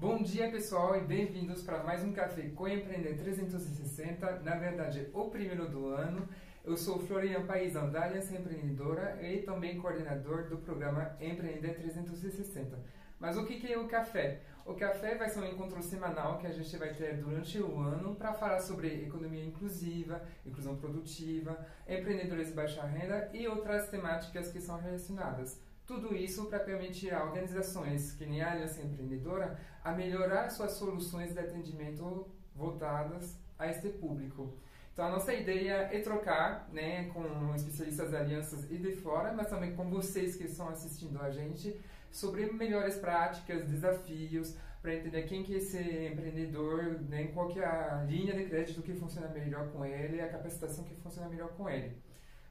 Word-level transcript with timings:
Bom 0.00 0.22
dia 0.22 0.50
pessoal 0.50 0.96
e 0.96 1.02
bem-vindos 1.02 1.62
para 1.62 1.82
mais 1.82 2.02
um 2.02 2.10
Café 2.10 2.48
com 2.56 2.66
Empreender 2.66 3.18
360, 3.18 4.40
na 4.40 4.56
verdade 4.56 5.06
o 5.12 5.28
primeiro 5.28 5.68
do 5.68 5.88
ano. 5.88 6.26
Eu 6.64 6.74
sou 6.74 6.98
Florian 7.00 7.44
Paisão 7.44 7.90
da 7.90 8.04
Aliança 8.04 8.34
Empreendedora 8.34 9.18
e 9.20 9.42
também 9.42 9.78
coordenador 9.78 10.48
do 10.48 10.56
programa 10.56 11.14
Empreender 11.20 11.74
360. 11.74 12.78
Mas 13.18 13.36
o 13.36 13.44
que 13.44 13.70
é 13.70 13.76
o 13.76 13.88
café? 13.88 14.40
O 14.64 14.72
café 14.72 15.16
vai 15.16 15.28
ser 15.28 15.40
um 15.40 15.52
encontro 15.52 15.82
semanal 15.82 16.38
que 16.38 16.46
a 16.46 16.52
gente 16.52 16.74
vai 16.78 16.94
ter 16.94 17.18
durante 17.18 17.60
o 17.60 17.78
ano 17.78 18.16
para 18.16 18.32
falar 18.32 18.60
sobre 18.60 19.04
economia 19.04 19.44
inclusiva, 19.44 20.22
inclusão 20.46 20.76
produtiva, 20.76 21.66
empreendedores 21.86 22.48
de 22.48 22.54
baixa 22.54 22.82
renda 22.86 23.28
e 23.34 23.46
outras 23.46 23.90
temáticas 23.90 24.50
que 24.50 24.62
são 24.62 24.78
relacionadas. 24.78 25.60
Tudo 25.90 26.14
isso 26.14 26.46
para 26.46 26.60
permitir 26.60 27.12
a 27.12 27.24
organizações 27.24 28.12
que 28.12 28.24
nem 28.24 28.40
a 28.40 28.52
Aliança 28.52 28.80
Empreendedora 28.80 29.58
a 29.82 29.90
melhorar 29.90 30.48
suas 30.48 30.70
soluções 30.74 31.32
de 31.32 31.40
atendimento 31.40 32.28
voltadas 32.54 33.36
a 33.58 33.66
este 33.66 33.88
público. 33.88 34.56
Então 34.92 35.04
a 35.04 35.10
nossa 35.10 35.34
ideia 35.34 35.88
é 35.90 35.98
trocar 35.98 36.68
né, 36.72 37.06
com 37.08 37.52
especialistas 37.56 38.12
da 38.12 38.20
alianças 38.20 38.70
e 38.70 38.76
de 38.76 38.92
fora, 38.92 39.32
mas 39.32 39.48
também 39.48 39.74
com 39.74 39.90
vocês 39.90 40.36
que 40.36 40.44
estão 40.44 40.68
assistindo 40.68 41.20
a 41.20 41.28
gente, 41.28 41.76
sobre 42.08 42.46
melhores 42.52 42.94
práticas, 42.94 43.66
desafios, 43.66 44.56
para 44.80 44.94
entender 44.94 45.24
quem 45.24 45.42
que 45.42 45.54
é 45.54 45.58
esse 45.58 46.06
empreendedor, 46.06 47.00
né, 47.08 47.32
qual 47.34 47.48
que 47.48 47.58
é 47.58 47.66
a 47.66 48.04
linha 48.08 48.32
de 48.32 48.44
crédito 48.44 48.80
que 48.80 48.94
funciona 48.94 49.26
melhor 49.26 49.72
com 49.72 49.84
ele, 49.84 50.20
a 50.20 50.28
capacitação 50.28 50.84
que 50.84 50.94
funciona 50.94 51.28
melhor 51.28 51.48
com 51.56 51.68
ele. 51.68 52.00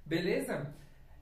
Beleza? 0.05 0.75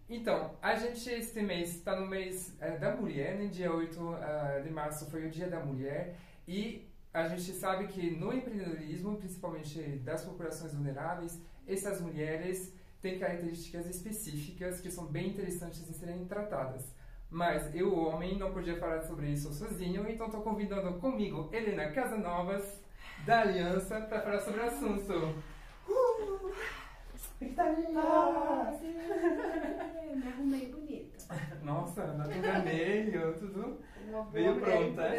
Então, 0.10 0.56
a 0.62 0.74
gente 0.76 1.10
este 1.10 1.42
mês 1.42 1.76
está 1.76 2.00
no 2.00 2.08
mês 2.08 2.56
é, 2.62 2.78
da 2.78 2.96
mulher, 2.96 3.36
né? 3.36 3.48
dia 3.48 3.74
8 3.74 4.00
uh, 4.00 4.16
eh, 4.16 4.62
de 4.62 4.70
março 4.70 5.10
foi 5.12 5.28
o 5.28 5.30
dia 5.30 5.50
da 5.50 5.60
mulher 5.60 6.16
e 6.48 6.88
a 7.14 7.28
gente 7.28 7.52
sabe 7.52 7.88
que 7.88 8.12
no 8.12 8.32
empreendedorismo, 8.32 9.18
principalmente 9.18 9.82
das 10.06 10.24
populações 10.24 10.74
vulneráveis, 10.74 11.42
essas 11.68 12.00
mulheres 12.00 12.74
têm 13.02 13.20
características 13.20 13.86
específicas 13.86 14.80
que 14.80 14.90
são 14.90 15.08
bem 15.08 15.30
interessantes 15.30 15.86
de 15.86 15.94
serem 15.94 16.26
tratadas. 16.26 16.86
Mas 17.30 17.76
eu, 17.76 17.94
homem, 17.94 18.38
não 18.38 18.54
podia 18.54 18.78
falar 18.80 19.02
sobre 19.02 19.30
isso 19.30 19.54
sozinho, 19.54 20.10
então 20.10 20.28
estou 20.28 20.42
convidando 20.42 21.00
comigo 21.00 21.50
Helena 21.52 21.92
Casanovas, 21.92 22.82
da 23.26 23.42
Aliança, 23.42 24.00
para 24.00 24.22
falar 24.22 24.40
sobre 24.40 24.62
o 24.62 24.64
assunto. 24.64 25.44
Vitamina! 27.40 28.72
Me 30.16 30.28
arrumei 30.28 30.68
bonita. 30.72 31.18
Nossa, 31.62 32.08
na 32.14 32.24
tudo 32.24 32.42
vermelho, 32.42 33.38
tudo 33.38 33.80
veio 34.32 34.60
pronta. 34.60 35.12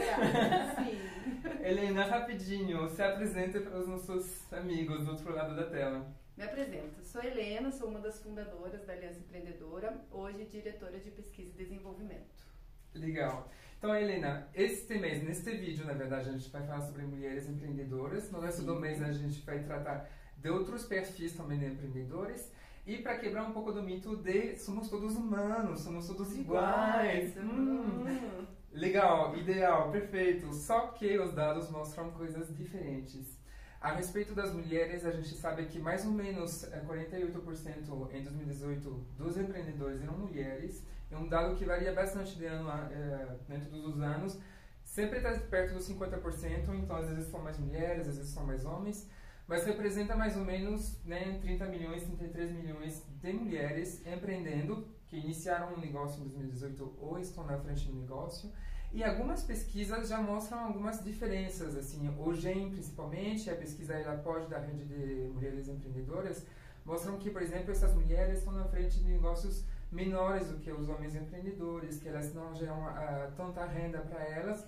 Sim. 0.77 1.63
Helena, 1.63 2.05
rapidinho, 2.07 2.89
se 2.89 3.03
apresenta 3.03 3.61
para 3.61 3.79
os 3.79 3.87
nossos 3.87 4.53
amigos 4.53 5.05
do 5.05 5.13
outro 5.13 5.33
lado 5.33 5.55
da 5.55 5.71
tela. 5.71 6.13
Me 6.37 6.45
apresento. 6.45 7.05
Sou 7.05 7.23
Helena, 7.23 7.71
sou 7.71 7.89
uma 7.89 8.01
das 8.01 8.21
fundadoras 8.21 8.85
da 8.85 8.93
Aliança 8.93 9.21
Empreendedora, 9.21 10.05
hoje 10.11 10.45
diretora 10.45 10.99
de 10.99 11.11
pesquisa 11.11 11.51
e 11.51 11.65
desenvolvimento. 11.65 12.49
Legal. 12.95 13.49
Então, 13.79 13.95
Helena, 13.95 14.49
este 14.55 14.99
mês, 14.99 15.23
neste 15.23 15.53
vídeo, 15.53 15.87
na 15.87 15.93
verdade, 15.93 16.31
a 16.31 16.33
gente 16.33 16.51
vai 16.51 16.67
falar 16.67 16.81
sobre 16.81 17.03
mulheres 17.03 17.49
empreendedoras. 17.49 18.31
No 18.33 18.41
resto 18.41 18.63
do 18.63 18.75
mês, 18.75 19.01
a 19.01 19.13
gente 19.13 19.41
vai 19.43 19.63
tratar 19.63 20.09
de 20.39 20.51
outros 20.51 20.85
perfis 20.85 21.33
também 21.35 21.59
de 21.59 21.67
empreendedores 21.67 22.51
e 22.87 22.97
para 22.97 23.19
quebrar 23.19 23.43
um 23.43 23.53
pouco 23.53 23.71
do 23.71 23.83
mito 23.83 24.17
de 24.17 24.57
somos 24.57 24.89
todos 24.89 25.15
humanos, 25.15 25.81
somos 25.81 26.07
todos 26.07 26.35
iguais. 26.35 27.37
iguais. 27.37 27.37
Hum. 27.37 28.07
hum. 28.07 28.47
Legal, 28.73 29.37
ideal, 29.37 29.91
perfeito. 29.91 30.53
Só 30.55 30.89
que 30.89 31.19
os 31.19 31.33
dados 31.35 31.71
mostram 31.71 32.11
coisas 32.13 32.55
diferentes. 32.57 33.39
A 33.81 33.93
respeito 33.93 34.35
das 34.35 34.53
mulheres, 34.53 35.05
a 35.05 35.11
gente 35.11 35.35
sabe 35.37 35.67
que 35.67 35.79
mais 35.79 36.05
ou 36.07 36.13
menos 36.13 36.65
48% 36.87 38.11
eh, 38.11 38.19
em 38.19 38.23
2018 38.25 38.91
dos 39.17 39.37
empreendedores 39.37 40.03
eram 40.03 40.17
mulheres. 40.19 40.83
É 41.11 41.17
um 41.17 41.29
dado 41.29 41.57
que 41.57 41.65
varia 41.65 41.93
bastante 41.93 42.37
de 42.37 42.47
ano 42.47 42.69
a, 42.71 42.89
é, 42.91 43.37
dentro 43.47 43.71
dos 43.71 44.01
anos. 44.01 44.39
Sempre 44.83 45.19
está 45.19 45.39
perto 45.47 45.75
dos 45.75 45.89
50%, 45.89 46.75
então 46.75 46.97
às 46.97 47.09
vezes 47.09 47.31
são 47.31 47.41
mais 47.41 47.59
mulheres, 47.59 48.09
às 48.09 48.17
vezes 48.17 48.33
são 48.33 48.47
mais 48.47 48.65
homens 48.65 49.09
mas 49.49 49.65
representa 49.65 50.15
mais 50.15 50.37
ou 50.37 50.45
menos 50.45 51.03
né, 51.05 51.39
30 51.41 51.65
milhões, 51.67 52.03
33 52.03 52.53
milhões 52.53 53.03
de 53.23 53.33
mulheres 53.33 54.07
empreendendo, 54.07 54.87
que 55.07 55.17
iniciaram 55.17 55.75
um 55.75 55.81
negócio 55.81 56.21
em 56.21 56.29
2018 56.29 56.97
ou 57.01 57.19
estão 57.19 57.45
na 57.47 57.57
frente 57.59 57.87
do 57.87 57.99
negócio. 57.99 58.53
E 58.93 59.03
algumas 59.03 59.43
pesquisas 59.43 60.09
já 60.09 60.21
mostram 60.21 60.61
algumas 60.61 61.03
diferenças, 61.03 61.75
assim, 61.77 62.09
o 62.19 62.35
GEM 62.35 62.71
principalmente, 62.71 63.51
a 63.51 63.57
pesquisa 63.57 63.95
ela 63.95 64.17
pode 64.19 64.49
da 64.49 64.59
rede 64.59 64.85
de 64.85 65.31
mulheres 65.33 65.69
empreendedoras, 65.69 66.47
mostram 66.85 67.19
que, 67.19 67.31
por 67.31 67.43
exemplo, 67.43 67.71
essas 67.71 67.95
mulheres 67.95 68.39
estão 68.39 68.53
na 68.53 68.65
frente 68.65 68.99
de 68.99 69.11
negócios 69.11 69.65
menores 69.91 70.49
do 70.49 70.59
que 70.59 70.71
os 70.71 70.89
homens 70.89 71.15
empreendedores, 71.15 71.99
que 71.99 72.09
elas 72.09 72.35
não 72.35 72.55
geram 72.55 72.83
uh, 72.83 73.33
tanta 73.37 73.65
renda 73.65 73.99
para 73.99 74.23
elas, 74.25 74.67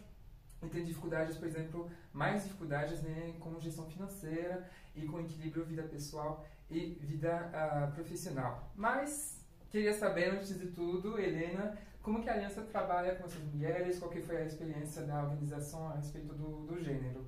e 0.62 0.68
tem 0.68 0.84
dificuldades, 0.84 1.36
por 1.36 1.48
exemplo, 1.48 1.90
mais 2.12 2.44
dificuldades 2.44 3.02
né, 3.02 3.34
com 3.40 3.58
gestão 3.58 3.86
financeira 3.86 4.68
e 4.94 5.06
com 5.06 5.20
equilíbrio 5.20 5.64
vida 5.64 5.82
pessoal 5.82 6.46
e 6.70 6.98
vida 7.00 7.50
uh, 7.52 7.92
profissional. 7.92 8.70
Mas 8.76 9.44
queria 9.70 9.92
saber, 9.92 10.30
antes 10.30 10.58
de 10.58 10.66
tudo, 10.68 11.18
Helena, 11.18 11.76
como 12.02 12.22
que 12.22 12.28
a 12.28 12.34
Aliança 12.34 12.62
trabalha 12.62 13.14
com 13.16 13.24
essas 13.24 13.42
mulheres, 13.42 13.98
qual 13.98 14.10
que 14.10 14.20
foi 14.20 14.38
a 14.38 14.44
experiência 14.44 15.02
da 15.02 15.22
organização 15.22 15.88
a 15.88 15.96
respeito 15.96 16.34
do, 16.34 16.66
do 16.66 16.82
gênero? 16.82 17.26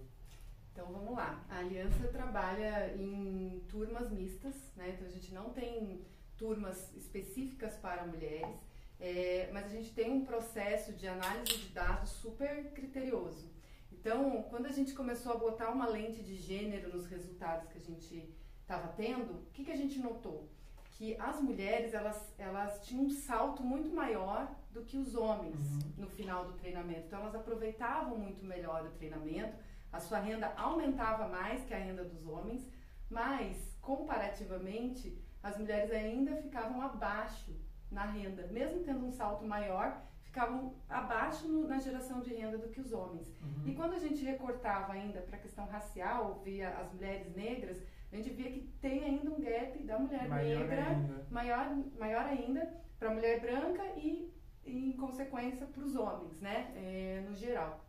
Então 0.72 0.86
vamos 0.86 1.14
lá. 1.14 1.44
A 1.50 1.58
Aliança 1.58 2.08
trabalha 2.08 2.94
em 2.96 3.62
turmas 3.68 4.10
mistas, 4.10 4.54
né? 4.74 4.90
Então 4.94 5.06
a 5.06 5.10
gente 5.10 5.32
não 5.34 5.50
tem 5.50 6.02
turmas 6.38 6.90
específicas 6.96 7.76
para 7.76 8.06
mulheres. 8.06 8.56
É, 9.00 9.50
mas 9.52 9.66
a 9.66 9.68
gente 9.68 9.92
tem 9.92 10.12
um 10.12 10.24
processo 10.24 10.92
de 10.92 11.08
análise 11.08 11.58
de 11.58 11.68
dados 11.70 12.10
super 12.10 12.72
criterioso. 12.72 13.50
Então, 13.90 14.42
quando 14.50 14.66
a 14.66 14.72
gente 14.72 14.94
começou 14.94 15.32
a 15.32 15.36
botar 15.36 15.70
uma 15.70 15.86
lente 15.88 16.22
de 16.22 16.36
gênero 16.36 16.92
nos 16.92 17.06
resultados 17.06 17.68
que 17.68 17.78
a 17.78 17.80
gente 17.80 18.28
estava 18.60 18.88
tendo, 18.88 19.34
o 19.34 19.50
que, 19.52 19.64
que 19.64 19.70
a 19.70 19.76
gente 19.76 19.98
notou? 19.98 20.48
Que 20.92 21.16
as 21.20 21.40
mulheres 21.40 21.94
elas, 21.94 22.32
elas 22.38 22.84
tinham 22.84 23.04
um 23.04 23.10
salto 23.10 23.62
muito 23.62 23.94
maior 23.94 24.52
do 24.72 24.82
que 24.82 24.96
os 24.96 25.14
homens 25.14 25.56
uhum. 25.56 25.92
no 25.98 26.06
final 26.08 26.46
do 26.46 26.54
treinamento. 26.54 27.06
Então, 27.06 27.20
elas 27.20 27.34
aproveitavam 27.34 28.18
muito 28.18 28.44
melhor 28.44 28.86
o 28.86 28.90
treinamento, 28.90 29.56
a 29.92 30.00
sua 30.00 30.18
renda 30.18 30.52
aumentava 30.56 31.28
mais 31.28 31.64
que 31.64 31.74
a 31.74 31.78
renda 31.78 32.02
dos 32.04 32.26
homens, 32.26 32.66
mas, 33.10 33.76
comparativamente, 33.80 35.16
as 35.42 35.58
mulheres 35.58 35.90
ainda 35.90 36.34
ficavam 36.36 36.80
abaixo 36.80 37.52
na 37.92 38.04
renda, 38.04 38.46
mesmo 38.48 38.82
tendo 38.82 39.04
um 39.06 39.12
salto 39.12 39.44
maior, 39.44 40.02
ficavam 40.24 40.74
abaixo 40.88 41.46
no, 41.46 41.68
na 41.68 41.78
geração 41.78 42.20
de 42.20 42.34
renda 42.34 42.56
do 42.56 42.68
que 42.68 42.80
os 42.80 42.92
homens. 42.92 43.28
Uhum. 43.42 43.66
E 43.66 43.74
quando 43.74 43.92
a 43.92 43.98
gente 43.98 44.24
recortava 44.24 44.94
ainda 44.94 45.20
para 45.20 45.36
a 45.36 45.40
questão 45.40 45.66
racial, 45.66 46.40
via 46.42 46.70
as 46.70 46.90
mulheres 46.92 47.34
negras, 47.36 47.82
a 48.10 48.16
gente 48.16 48.30
via 48.30 48.50
que 48.50 48.62
tem 48.80 49.04
ainda 49.04 49.30
um 49.30 49.40
gap 49.40 49.82
da 49.82 49.98
mulher 49.98 50.28
maior 50.28 50.58
negra 50.60 50.86
ainda. 50.88 51.26
maior 51.30 51.76
maior 51.98 52.24
ainda 52.26 52.82
para 52.98 53.10
a 53.10 53.14
mulher 53.14 53.40
branca 53.40 53.84
e, 53.96 54.32
e, 54.64 54.90
em 54.90 54.92
consequência 54.96 55.66
para 55.66 55.82
os 55.82 55.94
homens, 55.96 56.40
né, 56.40 56.72
é, 56.76 57.24
no 57.28 57.34
geral. 57.34 57.84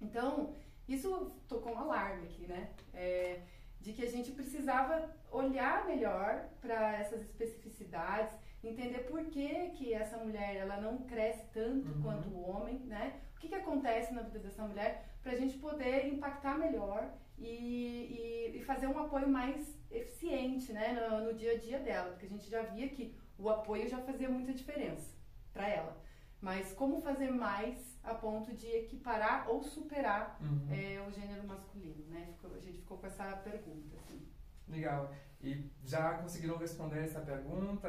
Então 0.00 0.54
isso 0.88 1.32
tocou 1.48 1.72
um 1.72 1.78
alarme 1.78 2.24
aqui, 2.26 2.46
né? 2.46 2.70
É, 2.94 3.40
de 3.80 3.92
que 3.92 4.02
a 4.02 4.10
gente 4.10 4.32
precisava 4.32 5.14
olhar 5.30 5.86
melhor 5.86 6.48
para 6.60 6.96
essas 6.96 7.22
especificidades 7.22 8.34
entender 8.68 9.00
por 9.00 9.24
que, 9.26 9.70
que 9.70 9.92
essa 9.92 10.16
mulher 10.18 10.56
ela 10.56 10.80
não 10.80 10.98
cresce 10.98 11.44
tanto 11.52 11.88
uhum. 11.88 12.02
quanto 12.02 12.28
o 12.28 12.48
homem, 12.48 12.78
né? 12.80 13.20
O 13.36 13.38
que, 13.40 13.48
que 13.48 13.54
acontece 13.54 14.12
na 14.12 14.22
vida 14.22 14.38
dessa 14.38 14.66
mulher 14.66 15.16
para 15.22 15.32
a 15.32 15.36
gente 15.36 15.58
poder 15.58 16.06
impactar 16.06 16.58
melhor 16.58 17.12
e, 17.38 18.52
e, 18.54 18.58
e, 18.58 18.64
fazer 18.64 18.86
um 18.86 18.98
apoio 18.98 19.28
mais 19.28 19.78
eficiente, 19.90 20.72
né, 20.72 20.92
no, 20.92 21.24
no, 21.26 21.34
dia 21.34 21.52
a 21.52 21.58
dia 21.58 21.78
dela, 21.78 22.10
porque 22.10 22.26
a 22.26 22.28
gente 22.28 22.48
já 22.48 22.62
via 22.62 22.88
que 22.88 23.14
o 23.38 23.50
apoio 23.50 23.88
já 23.88 23.98
fazia 23.98 24.28
muita 24.28 24.52
diferença 24.52 25.14
para 25.52 25.68
ela. 25.68 25.96
Mas 26.40 26.72
como 26.72 27.00
fazer 27.00 27.30
mais 27.30 27.98
a 28.02 28.14
ponto 28.14 28.54
de 28.54 28.66
equiparar 28.66 29.50
ou 29.50 29.62
superar 29.62 30.38
uhum. 30.40 30.68
é, 30.70 31.04
o 31.06 31.10
gênero 31.10 31.46
masculino, 31.46 32.04
né? 32.06 32.28
Ficou, 32.32 32.54
a 32.54 32.60
gente 32.60 32.78
ficou 32.78 32.98
com 32.98 33.06
essa 33.06 33.36
pergunta, 33.38 33.96
assim. 33.96 34.26
Legal. 34.68 35.12
E 35.42 35.70
já 35.84 36.14
conseguiram 36.14 36.56
responder 36.56 37.04
essa 37.04 37.20
pergunta? 37.20 37.88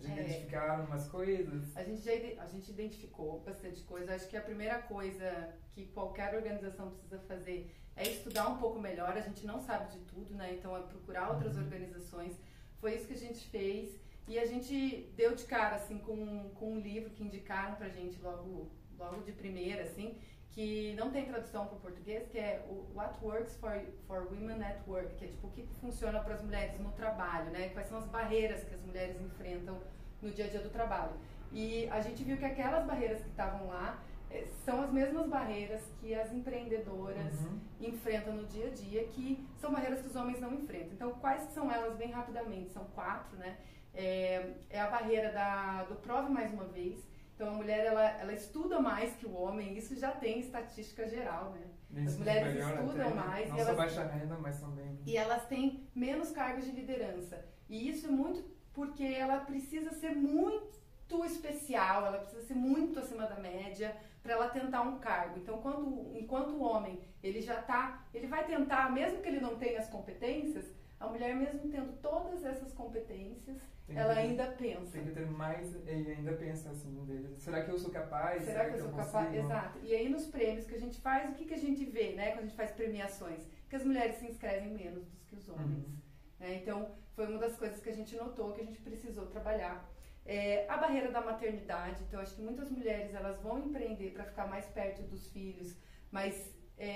Já 0.00 0.10
é, 0.10 0.12
identificaram 0.12 0.84
umas 0.86 1.08
coisas? 1.08 1.76
A 1.76 1.84
gente, 1.84 2.00
já, 2.00 2.12
a 2.42 2.46
gente 2.46 2.70
identificou 2.70 3.40
bastante 3.40 3.82
coisa. 3.82 4.14
Acho 4.14 4.28
que 4.28 4.36
a 4.36 4.40
primeira 4.42 4.80
coisa 4.82 5.54
que 5.72 5.86
qualquer 5.86 6.34
organização 6.34 6.90
precisa 6.90 7.18
fazer 7.20 7.74
é 7.94 8.08
estudar 8.08 8.48
um 8.48 8.58
pouco 8.58 8.80
melhor. 8.80 9.16
A 9.16 9.20
gente 9.20 9.46
não 9.46 9.60
sabe 9.60 9.92
de 9.92 9.98
tudo, 10.04 10.34
né? 10.34 10.54
Então 10.54 10.76
é 10.76 10.80
procurar 10.80 11.30
outras 11.30 11.56
uhum. 11.56 11.64
organizações. 11.64 12.32
Foi 12.80 12.94
isso 12.94 13.06
que 13.06 13.14
a 13.14 13.18
gente 13.18 13.46
fez. 13.48 14.00
E 14.26 14.38
a 14.38 14.46
gente 14.46 15.10
deu 15.16 15.34
de 15.34 15.44
cara, 15.44 15.76
assim, 15.76 15.98
com, 15.98 16.50
com 16.50 16.74
um 16.74 16.80
livro 16.80 17.10
que 17.10 17.24
indicaram 17.24 17.76
pra 17.76 17.88
gente 17.88 18.20
logo, 18.20 18.70
logo 18.98 19.22
de 19.22 19.32
primeira, 19.32 19.84
assim, 19.84 20.18
que 20.50 20.94
não 20.96 21.10
tem 21.10 21.26
tradução 21.26 21.66
para 21.66 21.76
o 21.76 21.80
português, 21.80 22.26
que 22.28 22.38
é 22.38 22.64
o 22.68 22.86
What 22.96 23.22
Works 23.22 23.56
for, 23.56 23.80
for 24.06 24.26
Women 24.32 24.62
at 24.64 24.80
Work, 24.86 25.14
que 25.16 25.24
é 25.24 25.28
tipo 25.28 25.46
o 25.46 25.50
que 25.50 25.66
funciona 25.80 26.20
para 26.20 26.34
as 26.34 26.42
mulheres 26.42 26.80
no 26.80 26.90
trabalho, 26.92 27.50
né? 27.50 27.68
Quais 27.70 27.88
são 27.88 27.98
as 27.98 28.06
barreiras 28.06 28.64
que 28.64 28.74
as 28.74 28.80
mulheres 28.80 29.20
enfrentam 29.20 29.78
no 30.20 30.30
dia 30.30 30.46
a 30.46 30.48
dia 30.48 30.60
do 30.60 30.70
trabalho. 30.70 31.12
E 31.52 31.88
a 31.88 32.00
gente 32.00 32.22
viu 32.24 32.36
que 32.36 32.44
aquelas 32.44 32.84
barreiras 32.84 33.22
que 33.22 33.28
estavam 33.28 33.68
lá 33.68 34.02
eh, 34.30 34.46
são 34.64 34.82
as 34.82 34.90
mesmas 34.90 35.26
barreiras 35.28 35.82
que 36.00 36.14
as 36.14 36.32
empreendedoras 36.32 37.40
uhum. 37.40 37.58
enfrentam 37.80 38.34
no 38.34 38.46
dia 38.46 38.66
a 38.66 38.70
dia, 38.70 39.04
que 39.08 39.46
são 39.56 39.72
barreiras 39.72 40.00
que 40.00 40.08
os 40.08 40.16
homens 40.16 40.40
não 40.40 40.52
enfrentam. 40.54 40.92
Então, 40.92 41.12
quais 41.20 41.42
são 41.52 41.70
elas 41.70 41.96
bem 41.96 42.10
rapidamente? 42.10 42.72
São 42.72 42.84
quatro, 42.94 43.36
né? 43.38 43.58
É, 43.94 44.54
é 44.70 44.80
a 44.80 44.88
barreira 44.88 45.32
da, 45.32 45.84
do 45.84 45.96
prove 45.96 46.30
mais 46.30 46.52
uma 46.52 46.64
vez. 46.64 47.08
Então, 47.38 47.50
a 47.50 47.54
mulher 47.54 47.86
ela, 47.86 48.04
ela 48.18 48.32
estuda 48.32 48.80
mais 48.80 49.14
que 49.14 49.24
o 49.24 49.32
homem, 49.32 49.78
isso 49.78 49.94
já 49.94 50.10
tem 50.10 50.40
estatística 50.40 51.06
geral, 51.06 51.52
né? 51.52 52.04
As 52.04 52.18
mulheres 52.18 52.56
estudam 52.56 53.06
até, 53.06 53.14
mais. 53.14 53.48
Não 53.48 53.56
e 53.56 53.60
elas, 53.60 53.76
baixa 53.76 54.04
renda, 54.06 54.36
mas 54.38 54.60
também. 54.60 54.98
E 55.06 55.16
elas 55.16 55.46
têm 55.46 55.88
menos 55.94 56.32
cargos 56.32 56.64
de 56.64 56.72
liderança. 56.72 57.46
E 57.68 57.88
isso 57.88 58.08
é 58.08 58.10
muito 58.10 58.42
porque 58.72 59.04
ela 59.04 59.38
precisa 59.38 59.92
ser 59.92 60.16
muito 60.16 60.76
especial, 61.24 62.06
ela 62.06 62.18
precisa 62.18 62.42
ser 62.42 62.54
muito 62.54 62.98
acima 62.98 63.24
da 63.24 63.36
média 63.36 63.96
para 64.20 64.32
ela 64.32 64.48
tentar 64.48 64.82
um 64.82 64.98
cargo. 64.98 65.38
Então, 65.38 65.58
quando, 65.58 66.10
enquanto 66.18 66.50
o 66.50 66.60
homem 66.60 67.00
ele 67.22 67.40
já 67.40 67.62
tá, 67.62 68.04
ele 68.12 68.26
vai 68.26 68.44
tentar, 68.46 68.90
mesmo 68.90 69.22
que 69.22 69.28
ele 69.28 69.40
não 69.40 69.56
tenha 69.56 69.78
as 69.78 69.88
competências, 69.88 70.66
a 71.00 71.06
mulher 71.06 71.34
mesmo 71.34 71.68
tendo 71.70 71.92
todas 72.00 72.44
essas 72.44 72.72
competências, 72.72 73.56
ela 73.88 74.14
ter, 74.14 74.20
ainda 74.20 74.46
pensa. 74.46 74.92
Tem 74.92 75.04
que 75.04 75.12
ter 75.12 75.26
mais 75.26 75.74
e 75.86 76.10
ainda 76.10 76.32
pensa 76.32 76.70
assim 76.70 77.04
dele. 77.04 77.34
Será 77.38 77.64
que 77.64 77.70
eu 77.70 77.78
sou 77.78 77.90
capaz? 77.90 78.44
Será, 78.44 78.64
Será 78.64 78.70
que, 78.70 78.76
eu 78.76 78.82
sou 78.82 78.92
capaz? 78.92 79.34
Exato. 79.34 79.78
E 79.82 79.94
aí 79.94 80.08
nos 80.08 80.26
prêmios 80.26 80.66
que 80.66 80.74
a 80.74 80.80
gente 80.80 81.00
faz, 81.00 81.30
o 81.30 81.34
que, 81.34 81.44
que 81.46 81.54
a 81.54 81.58
gente 81.58 81.84
vê, 81.84 82.12
né, 82.12 82.32
quando 82.32 82.40
a 82.40 82.46
gente 82.46 82.56
faz 82.56 82.72
premiações? 82.72 83.46
Que 83.68 83.76
as 83.76 83.84
mulheres 83.84 84.16
se 84.16 84.26
inscrevem 84.26 84.74
menos 84.74 85.04
do 85.08 85.24
que 85.26 85.36
os 85.36 85.48
homens. 85.48 85.86
Uhum. 85.86 85.96
É, 86.40 86.54
então, 86.54 86.90
foi 87.14 87.26
uma 87.26 87.38
das 87.38 87.56
coisas 87.56 87.80
que 87.80 87.88
a 87.88 87.94
gente 87.94 88.14
notou 88.16 88.52
que 88.52 88.60
a 88.60 88.64
gente 88.64 88.80
precisou 88.80 89.26
trabalhar. 89.26 89.88
É, 90.24 90.66
a 90.68 90.76
barreira 90.76 91.10
da 91.10 91.22
maternidade, 91.22 92.02
então 92.02 92.20
acho 92.20 92.34
que 92.34 92.42
muitas 92.42 92.70
mulheres 92.70 93.14
elas 93.14 93.40
vão 93.40 93.58
empreender 93.58 94.10
para 94.10 94.24
ficar 94.24 94.46
mais 94.46 94.66
perto 94.66 95.02
dos 95.02 95.30
filhos, 95.30 95.74
mas 96.10 96.54
é, 96.76 96.86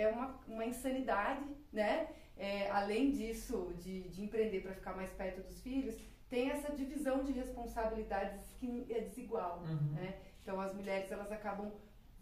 é, 0.00 0.02
é 0.02 0.08
uma, 0.08 0.40
uma 0.48 0.64
insanidade, 0.64 1.44
né? 1.70 2.08
É, 2.40 2.70
além 2.70 3.10
disso, 3.10 3.70
de, 3.78 4.08
de 4.08 4.24
empreender 4.24 4.62
para 4.62 4.72
ficar 4.72 4.96
mais 4.96 5.10
perto 5.10 5.42
dos 5.42 5.60
filhos, 5.60 5.94
tem 6.30 6.48
essa 6.50 6.72
divisão 6.72 7.22
de 7.22 7.32
responsabilidades 7.32 8.40
que 8.58 8.86
é 8.88 9.00
desigual, 9.00 9.58
uhum. 9.58 9.92
né? 9.92 10.18
Então 10.42 10.58
as 10.58 10.74
mulheres 10.74 11.12
elas 11.12 11.30
acabam 11.30 11.70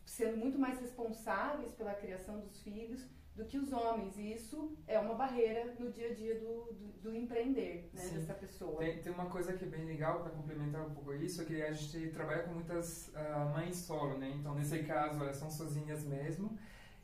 sendo 0.04 0.36
muito 0.36 0.58
mais 0.58 0.80
responsáveis 0.80 1.72
pela 1.72 1.94
criação 1.94 2.40
dos 2.40 2.60
filhos 2.62 3.06
do 3.36 3.44
que 3.44 3.56
os 3.56 3.72
homens. 3.72 4.18
E 4.18 4.32
isso 4.32 4.76
é 4.88 4.98
uma 4.98 5.14
barreira 5.14 5.72
no 5.78 5.88
dia 5.92 6.08
a 6.08 6.14
dia 6.14 6.34
do, 6.40 6.72
do, 6.72 6.92
do 7.02 7.16
empreender 7.16 7.88
né, 7.94 8.08
dessa 8.08 8.34
pessoa. 8.34 8.78
Tem, 8.78 9.00
tem, 9.00 9.12
uma 9.12 9.26
coisa 9.26 9.52
que 9.52 9.64
é 9.64 9.68
bem 9.68 9.84
legal 9.84 10.22
para 10.22 10.30
complementar 10.32 10.84
um 10.84 10.90
pouco 10.90 11.14
isso, 11.14 11.42
é 11.42 11.44
que 11.44 11.62
a 11.62 11.72
gente 11.72 12.08
trabalha 12.08 12.42
com 12.42 12.54
muitas 12.54 13.08
uh, 13.08 13.48
mães 13.50 13.76
solo, 13.76 14.18
né? 14.18 14.34
Então, 14.34 14.56
nesse 14.56 14.82
caso, 14.82 15.22
elas 15.22 15.36
são 15.36 15.48
sozinhas 15.48 16.04
mesmo. 16.04 16.58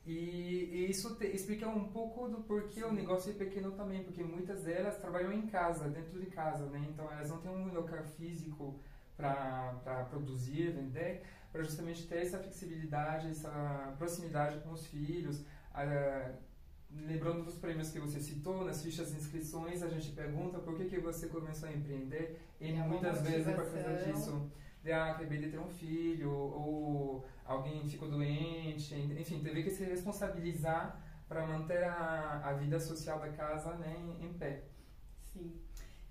E, 0.06 0.68
e 0.72 0.90
isso 0.90 1.14
te, 1.16 1.26
explica 1.26 1.68
um 1.68 1.88
pouco 1.88 2.28
do 2.28 2.42
porquê 2.42 2.80
Sim. 2.80 2.86
o 2.86 2.92
negócio 2.92 3.30
é 3.30 3.34
pequeno 3.34 3.72
também, 3.72 4.04
porque 4.04 4.22
muitas 4.22 4.62
delas 4.62 4.98
trabalham 4.98 5.32
em 5.32 5.46
casa, 5.46 5.88
dentro 5.88 6.20
de 6.20 6.26
casa, 6.26 6.66
né? 6.66 6.86
Então, 6.90 7.10
elas 7.10 7.30
não 7.30 7.38
têm 7.38 7.50
um 7.50 7.72
local 7.72 8.04
físico 8.16 8.78
para 9.16 10.06
produzir, 10.10 10.72
vender, 10.72 11.22
para 11.50 11.62
justamente 11.62 12.06
ter 12.06 12.18
essa 12.18 12.38
flexibilidade, 12.38 13.28
essa 13.28 13.94
proximidade 13.96 14.58
com 14.60 14.72
os 14.72 14.86
filhos, 14.86 15.44
Uh, 15.74 16.32
lembrando 17.08 17.42
dos 17.42 17.56
prêmios 17.56 17.90
que 17.90 17.98
você 17.98 18.20
citou, 18.20 18.64
nas 18.64 18.80
fichas 18.80 19.10
de 19.10 19.16
inscrições 19.16 19.82
a 19.82 19.88
gente 19.88 20.12
pergunta 20.12 20.58
por 20.60 20.76
que, 20.76 20.84
que 20.84 21.00
você 21.00 21.26
começou 21.26 21.68
a 21.68 21.72
empreender 21.72 22.40
e 22.60 22.70
é 22.70 22.86
muitas 22.86 23.20
vezes 23.22 23.48
é 23.48 23.52
por 23.52 23.64
causa 23.64 24.04
disso 24.04 24.48
de 24.84 24.92
ah, 24.92 25.12
acabei 25.12 25.38
de 25.38 25.48
ter 25.48 25.58
um 25.58 25.70
filho 25.70 26.30
ou 26.30 27.24
alguém 27.44 27.88
ficou 27.88 28.08
doente, 28.08 28.94
enfim, 28.94 29.42
teve 29.42 29.62
que 29.62 29.70
se 29.70 29.82
responsabilizar 29.82 31.00
para 31.26 31.46
manter 31.46 31.82
a, 31.84 32.42
a 32.44 32.52
vida 32.52 32.78
social 32.78 33.18
da 33.18 33.30
casa 33.30 33.74
né, 33.76 33.96
em, 33.98 34.26
em 34.26 34.32
pé. 34.34 34.64
Sim. 35.32 35.58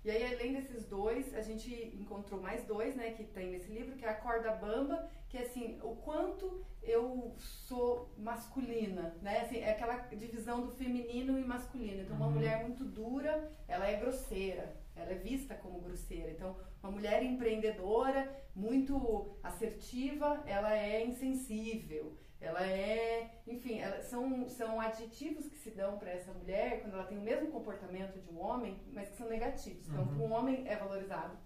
E 0.04 0.10
aí, 0.10 0.34
além 0.34 0.52
desses 0.52 0.84
dois, 0.86 1.32
a 1.34 1.40
gente 1.40 1.72
encontrou 1.98 2.40
mais 2.40 2.66
dois, 2.66 2.94
né, 2.94 3.12
que 3.12 3.24
tem 3.24 3.52
nesse 3.52 3.72
livro, 3.72 3.96
que 3.96 4.04
é 4.04 4.08
a 4.10 4.14
corda 4.14 4.50
bamba, 4.50 5.08
que 5.28 5.38
é 5.38 5.42
assim, 5.42 5.78
o 5.82 5.96
quanto 5.96 6.62
eu 6.82 7.34
sou 7.38 8.12
masculina, 8.18 9.16
né, 9.22 9.40
assim, 9.42 9.58
é 9.58 9.70
aquela 9.70 9.96
divisão 10.08 10.66
do 10.66 10.72
feminino 10.72 11.38
e 11.38 11.44
masculino. 11.44 12.02
Então, 12.02 12.16
uma 12.16 12.26
uhum. 12.26 12.32
mulher 12.32 12.60
muito 12.62 12.84
dura, 12.84 13.50
ela 13.66 13.86
é 13.86 13.98
grosseira, 13.98 14.76
ela 14.96 15.10
é 15.10 15.14
vista 15.14 15.54
como 15.54 15.80
grosseira. 15.80 16.30
Então, 16.30 16.56
uma 16.82 16.92
mulher 16.92 17.22
empreendedora, 17.22 18.30
muito 18.54 19.36
assertiva, 19.42 20.42
ela 20.46 20.76
é 20.76 21.04
insensível 21.04 22.16
ela 22.44 22.62
é, 22.66 23.30
enfim, 23.46 23.78
ela, 23.78 24.02
são, 24.02 24.46
são 24.48 24.80
adjetivos 24.80 25.48
que 25.48 25.56
se 25.56 25.70
dão 25.70 25.98
para 25.98 26.10
essa 26.10 26.32
mulher 26.32 26.82
quando 26.82 26.94
ela 26.94 27.04
tem 27.04 27.16
o 27.16 27.22
mesmo 27.22 27.48
comportamento 27.48 28.20
de 28.20 28.30
um 28.30 28.38
homem, 28.38 28.78
mas 28.92 29.08
que 29.08 29.16
são 29.16 29.28
negativos. 29.28 29.88
Então, 29.88 30.02
uhum. 30.02 30.14
para 30.14 30.26
um 30.26 30.32
homem 30.32 30.68
é 30.68 30.76
valorizado 30.76 31.36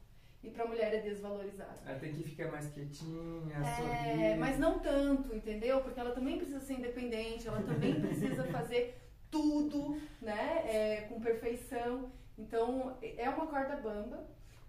e 0.43 0.51
para 0.51 0.65
a 0.65 0.67
mulher 0.67 0.93
é 0.93 1.01
desvalorizado. 1.01 1.79
Ela 1.87 1.99
tem 1.99 2.13
que 2.13 2.25
ficar 2.25 2.51
mais 2.51 2.69
quietinha, 2.73 3.57
é, 3.59 3.77
sorrir. 3.77 4.39
Mas 4.39 4.59
não 4.59 4.81
tanto, 4.81 5.35
entendeu? 5.35 5.81
Porque 5.83 6.01
ela 6.01 6.11
também 6.11 6.37
precisa 6.37 6.61
ser 6.61 6.75
independente, 6.75 7.47
ela 7.47 7.63
também 7.63 8.01
precisa 8.01 8.45
fazer 8.51 8.99
tudo, 9.31 10.01
né, 10.21 10.63
é, 10.65 11.01
com 11.09 11.21
perfeição. 11.21 12.11
Então, 12.39 12.97
é 13.03 13.29
uma 13.29 13.47
corda 13.47 13.77
bamba. 13.77 14.27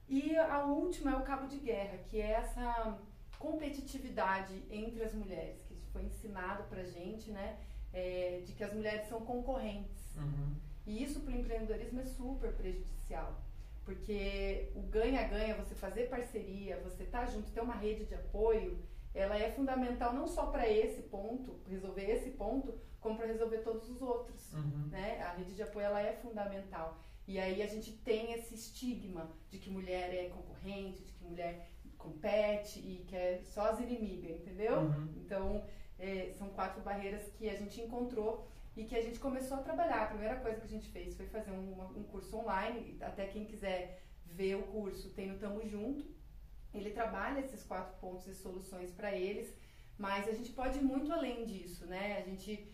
E 0.08 0.36
a 0.36 0.66
última 0.66 1.12
é 1.12 1.16
o 1.16 1.24
cabo 1.24 1.48
de 1.48 1.58
guerra, 1.58 2.00
que 2.10 2.20
é 2.20 2.32
essa 2.32 2.98
competitividade 3.38 4.64
entre 4.70 5.04
as 5.04 5.14
mulheres 5.14 5.70
foi 5.92 6.04
ensinado 6.04 6.64
pra 6.64 6.84
gente, 6.84 7.32
né? 7.32 7.58
É, 7.92 8.42
de 8.46 8.54
que 8.54 8.64
as 8.64 8.74
mulheres 8.74 9.08
são 9.08 9.22
concorrentes. 9.22 10.16
Uhum. 10.16 10.56
E 10.86 11.04
isso 11.04 11.22
para 11.22 11.34
o 11.34 11.38
empreendedorismo 11.38 12.00
é 12.00 12.06
super 12.06 12.54
prejudicial. 12.54 13.42
Porque 13.84 14.72
o 14.76 14.82
ganha-ganha, 14.82 15.56
você 15.56 15.74
fazer 15.74 16.10
parceria, 16.10 16.80
você 16.84 17.04
estar 17.04 17.22
tá 17.22 17.26
junto, 17.26 17.52
ter 17.52 17.62
uma 17.62 17.76
rede 17.76 18.06
de 18.06 18.14
apoio, 18.14 18.78
ela 19.14 19.36
é 19.38 19.52
fundamental 19.52 20.14
não 20.14 20.28
só 20.28 20.48
para 20.48 20.70
esse 20.70 21.02
ponto, 21.04 21.60
resolver 21.68 22.04
esse 22.04 22.30
ponto, 22.32 22.78
como 23.00 23.18
para 23.18 23.26
resolver 23.26 23.60
todos 23.60 23.90
os 23.90 24.02
outros. 24.02 24.54
Uhum. 24.54 24.90
Né? 24.92 25.22
A 25.24 25.34
rede 25.34 25.56
de 25.56 25.64
apoio 25.64 25.88
ela 25.88 26.02
é 26.02 26.14
fundamental. 26.14 27.00
E 27.30 27.38
aí 27.38 27.62
a 27.62 27.68
gente 27.68 27.92
tem 27.92 28.34
esse 28.34 28.56
estigma 28.56 29.30
de 29.52 29.60
que 29.60 29.70
mulher 29.70 30.12
é 30.12 30.30
concorrente, 30.30 31.04
de 31.04 31.12
que 31.14 31.24
mulher 31.24 31.70
compete 31.96 32.80
e 32.80 33.06
que 33.08 33.16
é 33.16 33.40
só 33.44 33.70
as 33.70 33.80
inimigas, 33.80 34.32
entendeu? 34.42 34.78
Uhum. 34.78 35.14
Então, 35.18 35.64
é, 36.00 36.32
são 36.40 36.50
quatro 36.50 36.82
barreiras 36.82 37.32
que 37.38 37.48
a 37.48 37.54
gente 37.54 37.80
encontrou 37.82 38.48
e 38.76 38.84
que 38.84 38.96
a 38.96 39.02
gente 39.04 39.20
começou 39.20 39.58
a 39.58 39.62
trabalhar. 39.62 40.02
A 40.02 40.08
primeira 40.08 40.38
coisa 40.38 40.60
que 40.60 40.66
a 40.66 40.76
gente 40.76 40.90
fez 40.90 41.16
foi 41.16 41.28
fazer 41.28 41.52
um, 41.52 42.00
um 42.00 42.04
curso 42.06 42.36
online, 42.36 42.98
até 43.00 43.28
quem 43.28 43.46
quiser 43.46 44.02
ver 44.26 44.56
o 44.56 44.64
curso 44.64 45.12
tem 45.12 45.28
no 45.28 45.38
Tamo 45.38 45.64
Junto. 45.68 46.04
Ele 46.74 46.90
trabalha 46.90 47.42
esses 47.42 47.62
quatro 47.62 47.96
pontos 48.00 48.26
e 48.26 48.34
soluções 48.34 48.92
para 48.92 49.16
eles, 49.16 49.56
mas 50.00 50.28
a 50.28 50.32
gente 50.32 50.52
pode 50.52 50.80
ir 50.80 50.84
muito 50.84 51.14
além 51.14 51.46
disso, 51.46 51.86
né? 51.86 52.18
A 52.18 52.22
gente 52.22 52.74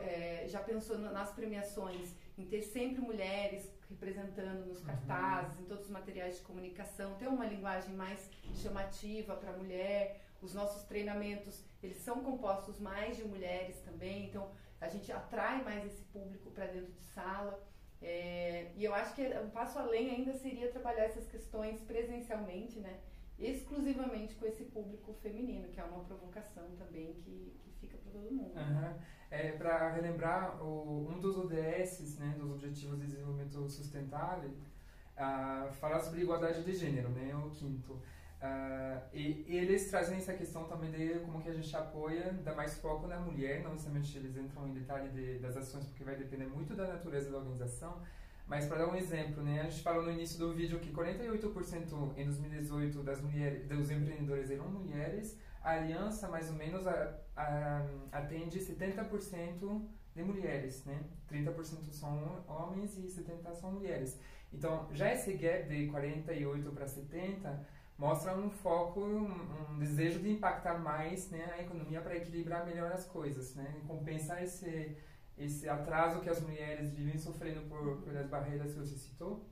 é, 0.00 0.46
já 0.48 0.58
pensou 0.58 0.98
nas 0.98 1.30
premiações 1.30 2.16
em 2.36 2.44
ter 2.46 2.62
sempre 2.62 3.00
mulheres 3.00 3.70
representando 3.92 4.66
nos 4.66 4.80
uhum. 4.80 4.86
cartazes, 4.86 5.56
uhum. 5.56 5.64
em 5.64 5.66
todos 5.66 5.84
os 5.84 5.90
materiais 5.90 6.36
de 6.36 6.42
comunicação, 6.42 7.14
ter 7.14 7.28
uma 7.28 7.46
linguagem 7.46 7.94
mais 7.94 8.30
chamativa 8.54 9.36
para 9.36 9.50
a 9.50 9.56
mulher. 9.56 10.20
Os 10.40 10.54
nossos 10.54 10.82
treinamentos 10.84 11.64
eles 11.82 11.98
são 11.98 12.22
compostos 12.22 12.78
mais 12.78 13.16
de 13.16 13.24
mulheres 13.24 13.80
também, 13.80 14.26
então 14.26 14.50
a 14.80 14.88
gente 14.88 15.10
atrai 15.12 15.62
mais 15.62 15.84
esse 15.84 16.02
público 16.04 16.50
para 16.50 16.66
dentro 16.66 16.92
de 16.92 17.02
sala. 17.14 17.60
É, 18.00 18.72
e 18.74 18.84
eu 18.84 18.92
acho 18.94 19.14
que 19.14 19.22
um 19.38 19.50
passo 19.50 19.78
além 19.78 20.10
ainda 20.10 20.34
seria 20.34 20.70
trabalhar 20.70 21.04
essas 21.04 21.26
questões 21.28 21.80
presencialmente, 21.82 22.80
né? 22.80 22.98
Exclusivamente 23.42 24.34
com 24.36 24.46
esse 24.46 24.64
público 24.64 25.12
feminino, 25.14 25.68
que 25.68 25.80
é 25.80 25.84
uma 25.84 26.04
provocação 26.04 26.64
também 26.78 27.12
que, 27.14 27.52
que 27.58 27.70
fica 27.80 27.98
para 27.98 28.12
todo 28.12 28.30
mundo. 28.30 28.56
Uhum. 28.56 28.94
É, 29.30 29.52
para 29.52 29.90
relembrar, 29.90 30.62
o, 30.62 31.08
um 31.10 31.18
dos 31.18 31.36
ODS, 31.36 32.18
né, 32.18 32.36
dos 32.38 32.50
Objetivos 32.52 33.00
de 33.00 33.06
Desenvolvimento 33.06 33.68
Sustentável, 33.68 34.50
uh, 34.50 35.72
fala 35.72 35.98
sobre 35.98 36.22
igualdade 36.22 36.62
de 36.62 36.72
gênero, 36.72 37.08
né, 37.08 37.34
o 37.34 37.50
quinto. 37.50 37.94
Uh, 37.94 39.00
e, 39.12 39.44
e, 39.48 39.56
eles 39.56 39.88
trazem 39.88 40.16
essa 40.16 40.34
questão 40.34 40.64
também 40.64 40.90
de 40.90 41.20
como 41.20 41.40
que 41.40 41.48
a 41.48 41.54
gente 41.54 41.74
apoia, 41.76 42.32
dá 42.44 42.54
mais 42.54 42.74
foco 42.78 43.06
na 43.06 43.18
mulher, 43.20 43.62
não 43.62 43.70
necessariamente 43.70 44.18
eles 44.18 44.36
entram 44.36 44.68
em 44.68 44.74
detalhe 44.74 45.08
de, 45.10 45.38
das 45.38 45.56
ações, 45.56 45.86
porque 45.86 46.02
vai 46.02 46.16
depender 46.16 46.46
muito 46.46 46.74
da 46.74 46.88
natureza 46.88 47.30
da 47.30 47.38
organização, 47.38 48.02
mas 48.46 48.66
para 48.66 48.78
dar 48.78 48.88
um 48.88 48.96
exemplo, 48.96 49.42
né, 49.42 49.60
a 49.60 49.64
gente 49.64 49.82
falou 49.82 50.02
no 50.02 50.10
início 50.10 50.38
do 50.38 50.52
vídeo 50.52 50.78
que 50.78 50.92
48% 50.92 52.12
em 52.16 52.24
2018 52.24 53.02
das 53.02 53.20
mulheres, 53.20 53.66
dos 53.66 53.90
empreendedores 53.90 54.50
eram 54.50 54.68
mulheres, 54.68 55.38
a 55.62 55.72
aliança, 55.72 56.28
mais 56.28 56.50
ou 56.50 56.56
menos, 56.56 56.86
a, 56.86 57.18
a, 57.36 57.86
atende 58.10 58.58
70% 58.58 59.86
de 60.14 60.22
mulheres, 60.22 60.84
né? 60.84 61.04
30% 61.30 61.90
são 61.92 62.44
homens 62.46 62.98
e 62.98 63.02
70% 63.02 63.54
são 63.54 63.72
mulheres. 63.72 64.20
Então, 64.52 64.88
já 64.92 65.12
esse 65.12 65.32
gap 65.34 65.68
de 65.68 65.86
48 65.86 66.70
para 66.72 66.86
70 66.86 67.66
mostra 67.96 68.36
um 68.36 68.50
foco, 68.50 69.00
um, 69.00 69.70
um, 69.70 69.78
desejo 69.78 70.18
de 70.18 70.30
impactar 70.32 70.78
mais 70.78 71.30
né, 71.30 71.54
a 71.56 71.62
economia 71.62 72.00
para 72.00 72.16
equilibrar 72.16 72.66
melhor 72.66 72.90
as 72.92 73.06
coisas, 73.06 73.54
né? 73.54 73.80
Compensar 73.86 74.42
esse 74.42 74.96
esse 75.44 75.68
atraso 75.68 76.20
que 76.20 76.30
as 76.30 76.40
mulheres 76.40 76.92
vivem 76.92 77.18
sofrendo 77.18 77.62
por 77.68 78.02
pelas 78.02 78.26
barreiras 78.28 78.72
que 78.72 78.78
você 78.78 78.96
citou. 78.96 79.48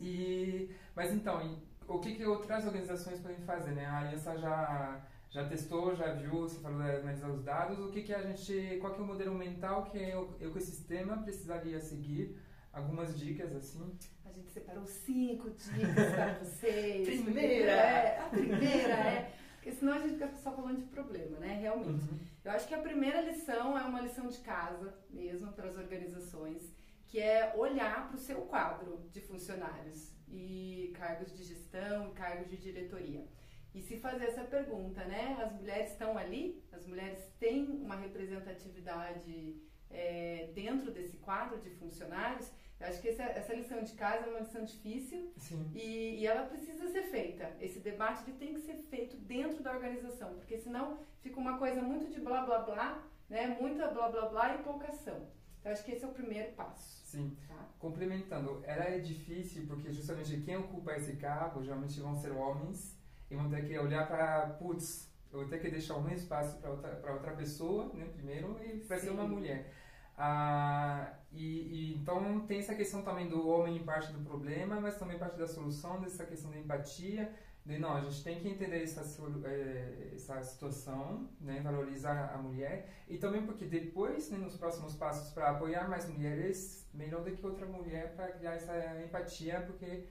E 0.00 0.70
mas 0.94 1.12
então, 1.12 1.60
o 1.88 1.98
que, 1.98 2.14
que 2.14 2.24
outras 2.24 2.66
organizações 2.66 3.20
podem 3.20 3.40
fazer, 3.40 3.72
né? 3.72 3.86
A 3.86 3.98
aliança 3.98 4.36
já 4.38 5.02
já 5.32 5.48
testou, 5.48 5.96
já 5.96 6.12
viu, 6.12 6.42
você 6.42 6.60
falou 6.60 6.82
de 6.82 6.90
analisar 6.90 7.30
os 7.30 7.42
dados, 7.42 7.78
o 7.78 7.90
que 7.90 8.02
que 8.02 8.14
a 8.14 8.20
gente, 8.20 8.76
qual 8.80 8.92
que 8.92 9.00
é 9.00 9.02
o 9.02 9.06
modelo 9.06 9.34
mental 9.34 9.84
que 9.84 9.98
o 10.14 10.36
ecossistema 10.40 11.16
precisaria 11.22 11.80
seguir? 11.80 12.38
Algumas 12.70 13.18
dicas 13.18 13.54
assim. 13.54 13.98
A 14.24 14.30
gente 14.30 14.50
separou 14.50 14.86
cinco 14.86 15.50
dicas 15.50 16.10
para 16.14 16.34
vocês. 16.40 17.22
primeira, 17.22 17.72
é, 17.72 18.18
a 18.18 18.28
primeira 18.28 18.94
é, 18.94 19.32
porque 19.62 19.76
senão 19.76 19.92
a 19.92 19.98
gente 20.00 20.14
fica 20.14 20.28
só 20.42 20.50
falando 20.50 20.80
de 20.80 20.86
problema, 20.86 21.38
né? 21.38 21.56
Realmente. 21.60 22.10
Uhum. 22.10 22.18
Eu 22.44 22.50
acho 22.50 22.66
que 22.66 22.74
a 22.74 22.82
primeira 22.82 23.20
lição 23.20 23.78
é 23.78 23.82
uma 23.82 24.00
lição 24.00 24.26
de 24.26 24.40
casa 24.40 24.92
mesmo 25.08 25.52
para 25.52 25.68
as 25.68 25.76
organizações, 25.76 26.74
que 27.06 27.20
é 27.20 27.54
olhar 27.56 28.08
para 28.08 28.16
o 28.16 28.18
seu 28.18 28.40
quadro 28.42 29.08
de 29.12 29.20
funcionários 29.20 30.12
e 30.26 30.92
cargos 30.98 31.32
de 31.32 31.44
gestão 31.44 32.08
e 32.08 32.12
cargos 32.12 32.50
de 32.50 32.56
diretoria. 32.56 33.24
E 33.72 33.80
se 33.80 33.98
fazer 33.98 34.24
essa 34.24 34.42
pergunta, 34.42 35.04
né? 35.04 35.38
As 35.40 35.52
mulheres 35.52 35.92
estão 35.92 36.18
ali? 36.18 36.60
As 36.72 36.84
mulheres 36.84 37.24
têm 37.38 37.64
uma 37.70 37.94
representatividade 37.94 39.62
é, 39.88 40.50
dentro 40.52 40.90
desse 40.90 41.18
quadro 41.18 41.60
de 41.60 41.70
funcionários? 41.70 42.50
Eu 42.82 42.88
acho 42.88 43.00
que 43.00 43.08
essa, 43.10 43.22
essa 43.22 43.54
lição 43.54 43.80
de 43.80 43.92
casa 43.92 44.26
é 44.26 44.28
uma 44.28 44.40
lição 44.40 44.64
difícil 44.64 45.32
e, 45.72 46.20
e, 46.20 46.26
ela 46.26 46.46
precisa 46.46 46.88
ser 46.88 47.02
feita. 47.04 47.48
Esse 47.60 47.78
debate 47.78 48.28
ele 48.28 48.36
tem 48.36 48.54
que 48.54 48.60
ser 48.60 48.74
feito 48.90 49.16
dentro 49.16 49.62
da 49.62 49.70
organização, 49.70 50.34
porque 50.34 50.58
senão 50.58 50.98
fica 51.20 51.38
uma 51.38 51.58
coisa 51.58 51.80
muito 51.80 52.10
de 52.10 52.20
blá 52.20 52.44
blá 52.44 52.58
blá, 52.58 53.04
né? 53.30 53.56
Muita 53.60 53.86
blá 53.86 54.08
blá 54.08 54.28
blá 54.28 54.54
e 54.56 54.62
pouca 54.64 54.88
ação. 54.88 55.28
Então, 55.60 55.70
acho 55.70 55.84
que 55.84 55.92
esse 55.92 56.04
é 56.04 56.08
o 56.08 56.12
primeiro 56.12 56.52
passo. 56.54 57.06
Sim. 57.06 57.36
Tá? 57.46 57.68
Complementando, 57.78 58.60
ela 58.64 58.82
é 58.82 58.98
difícil 58.98 59.64
porque 59.68 59.92
justamente 59.92 60.40
quem 60.40 60.56
ocupa 60.56 60.96
esse 60.96 61.14
cargo 61.16 61.62
geralmente 61.62 62.00
vão 62.00 62.16
ser 62.16 62.32
homens 62.32 62.98
e 63.30 63.36
vão 63.36 63.48
ter 63.48 63.64
que 63.64 63.78
olhar 63.78 64.08
para, 64.08 64.48
putz, 64.58 65.08
eu 65.32 65.38
vou 65.38 65.48
ter 65.48 65.60
que 65.60 65.70
deixar 65.70 65.96
um 65.98 66.08
espaço 66.10 66.58
para 66.58 66.70
outra, 66.70 67.12
outra 67.12 67.32
pessoa, 67.36 67.92
né, 67.94 68.06
primeiro, 68.12 68.58
e 68.60 68.80
vai 68.80 68.98
ser 68.98 69.10
uma 69.10 69.26
mulher. 69.26 69.72
Ah, 70.16 71.14
e, 71.32 71.44
e, 71.44 71.94
então 71.94 72.40
tem 72.46 72.58
essa 72.58 72.74
questão 72.74 73.02
também 73.02 73.28
do 73.28 73.48
homem 73.48 73.76
em 73.76 73.84
parte 73.84 74.12
do 74.12 74.20
problema, 74.20 74.80
mas 74.80 74.98
também 74.98 75.18
parte 75.18 75.38
da 75.38 75.46
solução 75.46 76.00
dessa 76.00 76.24
questão 76.26 76.50
da 76.50 76.58
empatia, 76.58 77.32
de 77.64 77.78
não, 77.78 77.96
a 77.96 78.00
gente 78.00 78.24
tem 78.24 78.40
que 78.40 78.48
entender 78.48 78.82
essa, 78.82 79.02
é, 79.44 80.10
essa 80.14 80.42
situação, 80.42 81.28
né, 81.40 81.60
valorizar 81.60 82.32
a 82.34 82.38
mulher 82.38 82.88
e 83.08 83.16
também 83.18 83.46
porque 83.46 83.64
depois, 83.64 84.30
né, 84.30 84.38
nos 84.38 84.56
próximos 84.56 84.96
passos 84.96 85.32
para 85.32 85.50
apoiar 85.50 85.88
mais 85.88 86.08
mulheres, 86.08 86.88
melhor 86.92 87.22
do 87.22 87.30
que 87.30 87.46
outra 87.46 87.64
mulher 87.64 88.14
para 88.16 88.32
criar 88.32 88.54
essa 88.54 89.00
empatia, 89.02 89.60
porque 89.60 90.06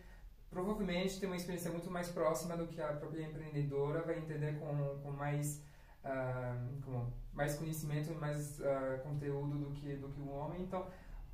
provavelmente 0.50 1.20
tem 1.20 1.28
uma 1.28 1.36
experiência 1.36 1.72
muito 1.72 1.92
mais 1.92 2.10
próxima 2.10 2.56
do 2.56 2.68
que 2.68 2.82
a 2.82 2.94
própria 2.94 3.24
empreendedora 3.24 4.02
vai 4.02 4.18
entender 4.18 4.58
com, 4.58 5.00
com 5.04 5.12
mais 5.12 5.62
uh, 6.06 6.82
com 6.84 7.08
mais 7.34 7.56
conhecimento 7.56 8.12
e 8.12 8.16
mais 8.16 8.60
uh, 8.60 9.02
conteúdo 9.04 9.58
do 9.58 9.72
que 9.72 9.96
do 9.96 10.10
que 10.10 10.20
o 10.22 10.30
homem 10.30 10.64
então 10.64 10.86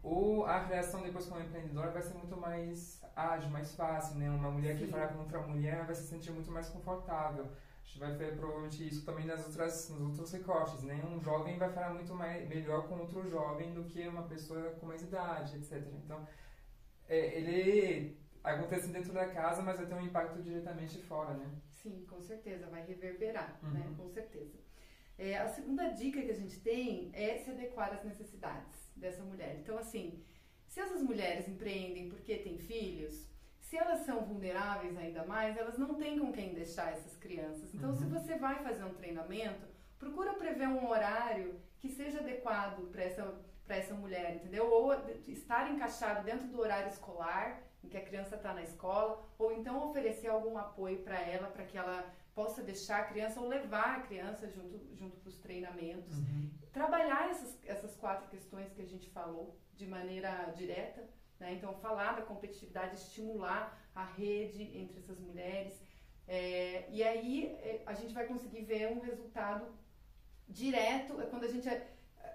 ou 0.04 0.46
a 0.46 0.60
reação 0.64 1.02
depois 1.02 1.26
com 1.26 1.36
o 1.36 1.42
empreendedor 1.42 1.92
vai 1.92 2.02
ser 2.02 2.14
muito 2.14 2.38
mais 2.38 3.02
ágil, 3.16 3.50
mais 3.50 3.76
fácil, 3.76 4.18
né? 4.18 4.30
Uma 4.30 4.50
mulher 4.52 4.78
Sim. 4.78 4.86
que 4.86 4.92
falar 4.92 5.10
com 5.10 5.20
outra 5.20 5.42
mulher 5.42 5.86
vai 5.86 5.96
se 5.96 6.08
sentir 6.08 6.32
muito 6.32 6.52
mais 6.52 6.70
confortável. 6.70 7.46
A 7.46 7.86
gente 7.86 8.00
vai 8.00 8.16
ver 8.16 8.38
provavelmente 8.38 8.88
isso 8.88 9.06
também 9.06 9.26
nas 9.26 9.46
outras, 9.46 9.90
nos 9.90 10.20
outros 10.20 10.32
recortes, 10.32 10.84
né? 10.84 11.04
Um 11.06 11.20
jovem 11.20 11.58
vai 11.58 11.70
falar 11.74 11.94
muito 11.94 12.14
mais, 12.14 12.48
melhor 12.48 12.88
com 12.88 13.00
outro 13.00 13.28
jovem 13.30 13.74
do 13.74 13.84
que 13.84 14.08
uma 14.08 14.24
pessoa 14.24 14.72
com 14.80 14.86
mais 14.86 15.02
idade, 15.02 15.58
etc. 15.58 15.84
Então, 16.04 16.26
é, 17.10 17.38
ele 17.40 18.18
acontece 18.56 18.88
dentro 18.88 19.14
da 19.14 19.28
casa, 19.28 19.62
mas 19.62 19.78
vai 19.78 19.86
ter 19.86 19.96
um 19.96 20.02
impacto 20.02 20.42
diretamente 20.42 20.98
fora, 21.00 21.34
né? 21.34 21.50
Sim, 21.70 22.06
com 22.10 22.22
certeza, 22.22 22.68
vai 22.68 22.86
reverberar, 22.86 23.60
né? 23.62 23.70
uhum. 23.70 23.74
né? 23.74 23.96
Com 23.98 24.10
certeza. 24.10 24.58
É, 25.18 25.38
a 25.38 25.48
segunda 25.48 25.90
dica 25.90 26.22
que 26.22 26.32
a 26.32 26.36
gente 26.36 26.60
tem 26.60 27.10
é 27.14 27.38
se 27.40 27.50
adequar 27.50 27.94
às 27.94 28.04
necessidades 28.04 28.92
dessa 28.96 29.24
mulher. 29.24 29.58
Então, 29.60 29.78
assim, 29.78 30.24
se 30.68 30.80
essas 30.80 31.02
mulheres 31.02 31.48
empreendem 31.48 32.10
porque 32.10 32.38
têm 32.38 32.58
filhos, 32.58 33.28
se 33.60 33.76
elas 33.76 34.02
são 34.02 34.24
vulneráveis 34.24 34.96
ainda 34.96 35.26
mais, 35.26 35.58
elas 35.58 35.78
não 35.78 35.96
têm 35.96 36.20
com 36.20 36.32
quem 36.32 36.54
deixar 36.54 36.94
essas 36.94 37.18
crianças. 37.18 37.74
Então, 37.74 37.90
uhum. 37.90 37.96
se 37.96 38.06
você 38.06 38.38
vai 38.38 38.64
fazer 38.64 38.84
um 38.84 38.94
treinamento, 38.94 39.66
procura 39.98 40.34
prever 40.34 40.68
um 40.68 40.88
horário 40.88 41.60
que 41.80 41.90
seja 41.90 42.20
adequado 42.20 42.90
para 42.92 43.04
essa, 43.04 43.42
essa 43.68 43.94
mulher, 43.94 44.36
entendeu? 44.36 44.70
Ou 44.70 44.94
estar 45.28 45.72
encaixado 45.72 46.24
dentro 46.24 46.48
do 46.48 46.60
horário 46.60 46.90
escolar, 46.90 47.62
em 47.84 47.88
que 47.90 47.98
a 47.98 48.04
criança 48.04 48.36
está 48.36 48.54
na 48.54 48.64
escola, 48.64 49.24
ou 49.38 49.52
então 49.52 49.90
oferecer 49.90 50.28
algum 50.28 50.58
apoio 50.58 51.00
para 51.04 51.20
ela, 51.20 51.48
para 51.48 51.66
que 51.66 51.78
ela 51.78 52.06
possa 52.34 52.62
deixar 52.62 53.02
a 53.02 53.06
criança 53.06 53.40
ou 53.40 53.48
levar 53.48 53.98
a 53.98 54.02
criança 54.02 54.48
junto, 54.48 54.80
junto 54.96 55.18
para 55.18 55.30
os 55.30 55.40
treinamentos. 55.40 56.16
Uhum. 56.18 56.52
Trabalhar 56.72 57.32
essas, 57.32 57.58
essas 57.66 57.96
quatro 57.96 58.30
questões 58.30 58.72
que 58.74 58.82
a 58.82 58.86
gente 58.86 59.10
falou 59.10 59.58
de 59.74 59.88
maneira 59.88 60.52
direta. 60.56 61.04
Né? 61.40 61.54
Então, 61.54 61.74
falar 61.76 62.16
da 62.16 62.22
competitividade, 62.22 62.96
estimular 62.96 63.80
a 63.96 64.04
rede 64.04 64.64
entre 64.78 65.00
essas 65.00 65.20
mulheres. 65.20 65.82
É, 66.28 66.88
e 66.92 67.04
aí 67.04 67.46
é, 67.46 67.82
a 67.86 67.94
gente 67.94 68.14
vai 68.14 68.26
conseguir 68.26 68.62
ver 68.62 68.92
um 68.92 69.00
resultado 69.00 69.66
direto, 70.48 71.20
é 71.22 71.26
quando 71.26 71.46
a 71.46 71.50
gente 71.50 71.68
é, 71.68 71.88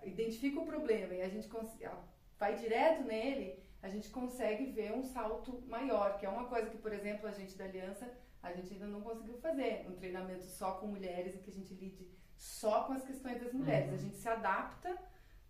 identifica 0.05 0.61
o 0.61 0.67
problema 0.67 1.15
e 1.15 1.23
a 1.23 1.29
gente 1.29 1.49
vai 2.39 2.57
direto 2.57 3.05
nele, 3.05 3.63
a 3.83 3.89
gente 3.89 4.09
consegue 4.11 4.67
ver 4.67 4.93
um 4.93 5.03
salto 5.03 5.63
maior, 5.67 6.17
que 6.19 6.25
é 6.25 6.29
uma 6.29 6.45
coisa 6.45 6.71
que, 6.71 6.79
por 6.79 6.93
exemplo, 6.93 7.29
a 7.29 7.33
gente 7.33 7.59
da 7.59 7.65
Aliança 7.65 8.09
a 8.43 8.53
gente 8.53 8.73
ainda 8.75 8.87
não 8.87 9.01
conseguiu 9.01 9.39
fazer 9.39 9.87
um 9.89 9.95
treinamento 9.95 10.45
só 10.45 10.73
com 10.73 10.89
mulheres 10.89 11.35
e 11.35 11.39
que 11.39 11.51
a 11.51 11.55
gente 11.55 11.75
lide 11.75 12.11
só 12.37 12.85
com 12.85 12.93
as 12.93 13.05
questões 13.05 13.41
das 13.41 13.53
mulheres. 13.53 13.91
Uhum. 13.91 13.95
A 13.95 13.99
gente 13.99 14.17
se 14.17 14.29
adapta 14.29 14.99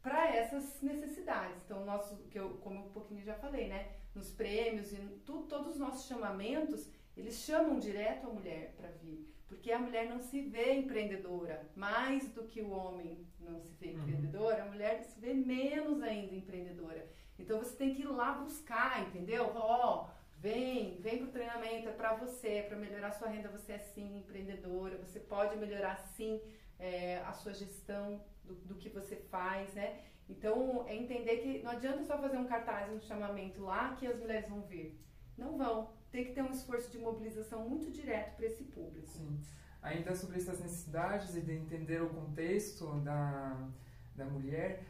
para 0.03 0.35
essas 0.35 0.83
necessidades. 0.83 1.57
Então, 1.65 1.87
nosso, 1.87 2.17
que 2.29 2.39
eu, 2.39 2.59
como 2.59 2.81
eu 2.81 2.85
um 2.85 2.93
pouquinho 2.93 3.23
já 3.23 3.35
falei, 3.35 3.69
né, 3.69 3.93
nos 4.15 4.31
prêmios 4.31 4.93
e 4.93 4.97
tu, 5.25 5.45
todos 5.45 5.69
os 5.69 5.79
nossos 5.79 6.07
chamamentos, 6.07 6.91
eles 7.17 7.37
chamam 7.37 7.79
direto 7.79 8.27
a 8.27 8.31
mulher 8.31 8.75
para 8.77 8.91
vir, 8.91 9.33
porque 9.49 9.73
a 9.73 9.79
mulher 9.79 10.09
não 10.09 10.19
se 10.19 10.43
vê 10.43 10.75
empreendedora, 10.75 11.71
mais 11.75 12.29
do 12.31 12.45
que 12.45 12.61
o 12.61 12.71
homem 12.71 13.27
não 13.41 13.59
se 13.61 13.73
vê 13.81 13.89
uhum. 13.89 14.01
empreendedora, 14.01 14.65
a 14.65 14.67
mulher 14.67 15.03
se 15.03 15.19
vê 15.19 15.33
menos 15.33 16.03
ainda 16.03 16.35
empreendedora. 16.35 17.09
Então 17.39 17.59
você 17.59 17.77
tem 17.77 17.95
que 17.95 18.03
ir 18.03 18.07
lá 18.07 18.33
buscar, 18.33 19.03
entendeu? 19.03 19.53
Ó, 19.55 20.07
oh, 20.07 20.23
Vem, 20.43 21.01
vem 21.01 21.19
para 21.19 21.29
o 21.29 21.31
treinamento, 21.31 21.89
é 21.89 21.93
para 21.93 22.17
você, 22.17 22.49
é 22.49 22.63
para 22.63 22.77
melhorar 22.77 23.13
sua 23.13 23.29
renda, 23.29 23.49
você 23.49 23.75
é 23.75 23.79
sim 23.79 24.19
empreendedora, 24.19 24.99
você 24.99 25.21
pode 25.21 25.57
melhorar 25.57 25.97
sim 26.17 26.41
é, 26.81 27.19
a 27.19 27.33
sua 27.33 27.55
gestão 27.55 28.21
do, 28.43 28.57
do, 28.57 28.75
que 28.75 28.89
você 28.89 29.15
faz, 29.15 29.73
né? 29.73 30.01
Então, 30.29 30.85
é 30.89 30.97
entender 30.97 31.37
que 31.37 31.63
não 31.63 31.71
adianta 31.71 32.03
só 32.03 32.19
fazer 32.19 32.39
um 32.39 32.47
cartaz, 32.47 32.93
um 32.93 32.99
chamamento 32.99 33.63
lá 33.63 33.95
que 33.95 34.05
as 34.05 34.19
mulheres 34.19 34.49
vão 34.49 34.63
vir. 34.63 35.01
Não 35.39 35.57
vão. 35.57 35.93
Tem 36.11 36.25
que 36.25 36.33
ter 36.33 36.43
um 36.43 36.51
esforço 36.51 36.91
de 36.91 36.99
mobilização 36.99 37.69
muito 37.69 37.89
direto 37.93 38.35
para 38.35 38.47
esse 38.47 38.65
público. 38.65 39.07
Sim. 39.07 39.41
Ainda 39.81 40.13
sobre 40.17 40.39
essas 40.39 40.59
necessidades 40.59 41.37
e 41.37 41.41
de 41.41 41.53
entender 41.53 42.03
o 42.03 42.11
contexto 42.11 42.99
da, 43.03 43.69
da 44.17 44.25
mulher, 44.25 44.83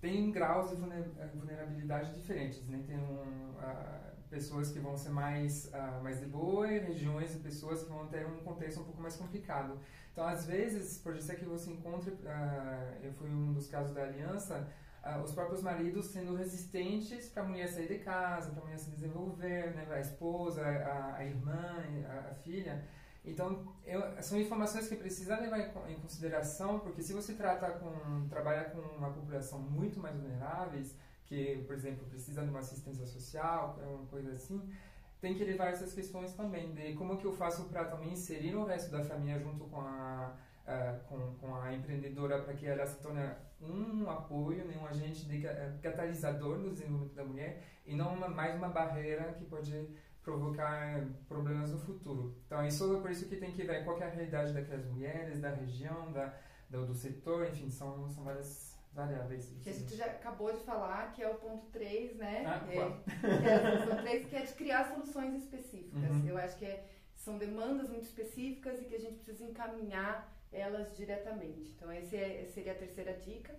tem 0.00 0.30
graus 0.30 0.70
de 0.70 0.76
vulnerabilidade 0.76 2.12
diferentes, 2.14 2.66
né? 2.66 2.82
Tem 2.86 2.96
um... 2.96 3.50
Uh, 3.56 4.06
pessoas 4.28 4.70
que 4.70 4.78
vão 4.78 4.96
ser 4.96 5.10
mais, 5.10 5.66
uh, 5.66 6.02
mais 6.02 6.20
de 6.20 6.26
boa 6.26 6.70
e 6.70 6.78
regiões 6.78 7.32
de 7.32 7.38
pessoas 7.38 7.82
que 7.82 7.88
vão 7.88 8.06
ter 8.08 8.26
um 8.26 8.38
contexto 8.38 8.80
um 8.80 8.84
pouco 8.84 9.00
mais 9.00 9.16
complicado. 9.16 9.78
Então, 10.12 10.26
às 10.26 10.46
vezes, 10.46 10.98
pode 10.98 11.22
ser 11.22 11.36
que 11.36 11.44
você 11.44 11.70
encontre, 11.70 12.10
uh, 12.10 13.04
eu 13.04 13.12
fui 13.12 13.30
um 13.30 13.52
dos 13.52 13.66
casos 13.68 13.94
da 13.94 14.02
aliança, 14.02 14.66
os 15.24 15.30
próprios 15.30 15.62
maridos 15.62 16.06
sendo 16.06 16.34
resistentes 16.34 17.28
para 17.28 17.44
a 17.44 17.46
mulher 17.46 17.68
sair 17.68 17.86
de 17.86 17.98
casa, 18.00 18.50
para 18.50 18.60
a 18.60 18.64
mulher 18.64 18.78
se 18.78 18.90
desenvolver, 18.90 19.72
né, 19.72 19.86
a 19.88 20.00
esposa, 20.00 20.62
a, 20.62 21.14
a 21.18 21.24
irmã, 21.24 21.76
a, 22.08 22.32
a, 22.32 22.34
filha. 22.34 22.84
Então, 23.26 23.74
eu, 23.84 24.00
são 24.22 24.38
informações 24.38 24.88
que 24.88 24.94
precisa 24.94 25.38
levar 25.38 25.58
em, 25.90 25.96
consideração, 25.96 26.78
porque 26.78 27.02
se 27.02 27.12
você 27.12 27.34
trata 27.34 27.70
com, 27.72 28.28
trabalha 28.28 28.70
com 28.70 28.78
uma 28.96 29.10
população 29.10 29.58
muito 29.58 29.98
mais 29.98 30.16
vulneráveis, 30.16 30.96
que, 31.24 31.64
por 31.66 31.74
exemplo, 31.74 32.06
precisa 32.06 32.42
de 32.42 32.50
uma 32.50 32.60
assistência 32.60 33.04
social, 33.04 33.78
é 33.82 33.86
uma 33.86 34.06
coisa 34.06 34.32
assim, 34.32 34.62
tem 35.20 35.34
que 35.34 35.44
levar 35.44 35.72
essas 35.72 35.92
questões 35.92 36.32
também, 36.34 36.72
de 36.72 36.94
como 36.94 37.16
que 37.16 37.24
eu 37.24 37.32
faço 37.32 37.64
para 37.64 37.84
também 37.86 38.12
inserir 38.12 38.54
o 38.54 38.64
resto 38.64 38.92
da 38.92 39.02
família 39.02 39.40
junto 39.40 39.64
com 39.64 39.80
a, 39.80 40.36
uh, 40.66 41.04
com, 41.08 41.34
com 41.34 41.56
a 41.56 41.74
empreendedora 41.74 42.40
para 42.42 42.54
que 42.54 42.64
ela 42.64 42.86
se 42.86 43.00
torne 43.00 43.20
um 43.60 44.08
apoio, 44.08 44.64
né, 44.66 44.78
um 44.80 44.86
agente 44.86 45.24
de 45.24 45.42
catalisador 45.82 46.58
no 46.58 46.70
desenvolvimento 46.70 47.14
da 47.14 47.24
mulher 47.24 47.62
e 47.86 47.94
não 47.94 48.14
uma, 48.14 48.28
mais 48.28 48.54
uma 48.54 48.68
barreira 48.68 49.32
que 49.32 49.44
pode 49.46 49.88
provocar 50.26 51.06
problemas 51.28 51.70
no 51.70 51.78
futuro. 51.78 52.36
Então, 52.46 52.66
isso 52.66 52.96
é 52.96 53.00
por 53.00 53.12
isso 53.12 53.28
que 53.28 53.36
tem 53.36 53.52
que 53.52 53.62
ver 53.62 53.84
qual 53.84 53.96
é 54.02 54.06
a 54.06 54.08
realidade 54.08 54.52
daquelas 54.52 54.84
mulheres, 54.86 55.40
da 55.40 55.50
região, 55.50 56.10
da, 56.10 56.34
do, 56.68 56.84
do 56.84 56.94
setor, 56.94 57.46
enfim, 57.46 57.70
são, 57.70 58.10
são 58.10 58.24
várias 58.24 58.76
variáveis. 58.92 59.54
Que 59.62 59.70
a 59.70 59.72
gente 59.72 59.94
já 59.94 60.06
acabou 60.06 60.52
de 60.52 60.64
falar, 60.64 61.12
que 61.12 61.22
é 61.22 61.30
o 61.30 61.36
ponto 61.36 61.66
3, 61.66 62.16
né? 62.16 62.44
Ah, 62.44 62.66
é, 62.68 63.38
que 63.38 63.48
é 63.48 63.54
a 63.54 63.70
solução 63.70 64.02
3, 64.02 64.26
que 64.26 64.36
é 64.36 64.42
de 64.42 64.52
criar 64.54 64.84
soluções 64.92 65.34
específicas. 65.44 66.10
Uhum. 66.10 66.26
Eu 66.26 66.38
acho 66.38 66.56
que 66.58 66.64
é, 66.64 66.84
são 67.14 67.38
demandas 67.38 67.88
muito 67.88 68.06
específicas 68.06 68.82
e 68.82 68.84
que 68.86 68.96
a 68.96 69.00
gente 69.00 69.22
precisa 69.22 69.48
encaminhar 69.48 70.28
elas 70.50 70.96
diretamente. 70.96 71.70
Então, 71.76 71.88
essa 71.88 72.16
é, 72.16 72.46
seria 72.46 72.72
a 72.72 72.76
terceira 72.76 73.12
dica. 73.12 73.54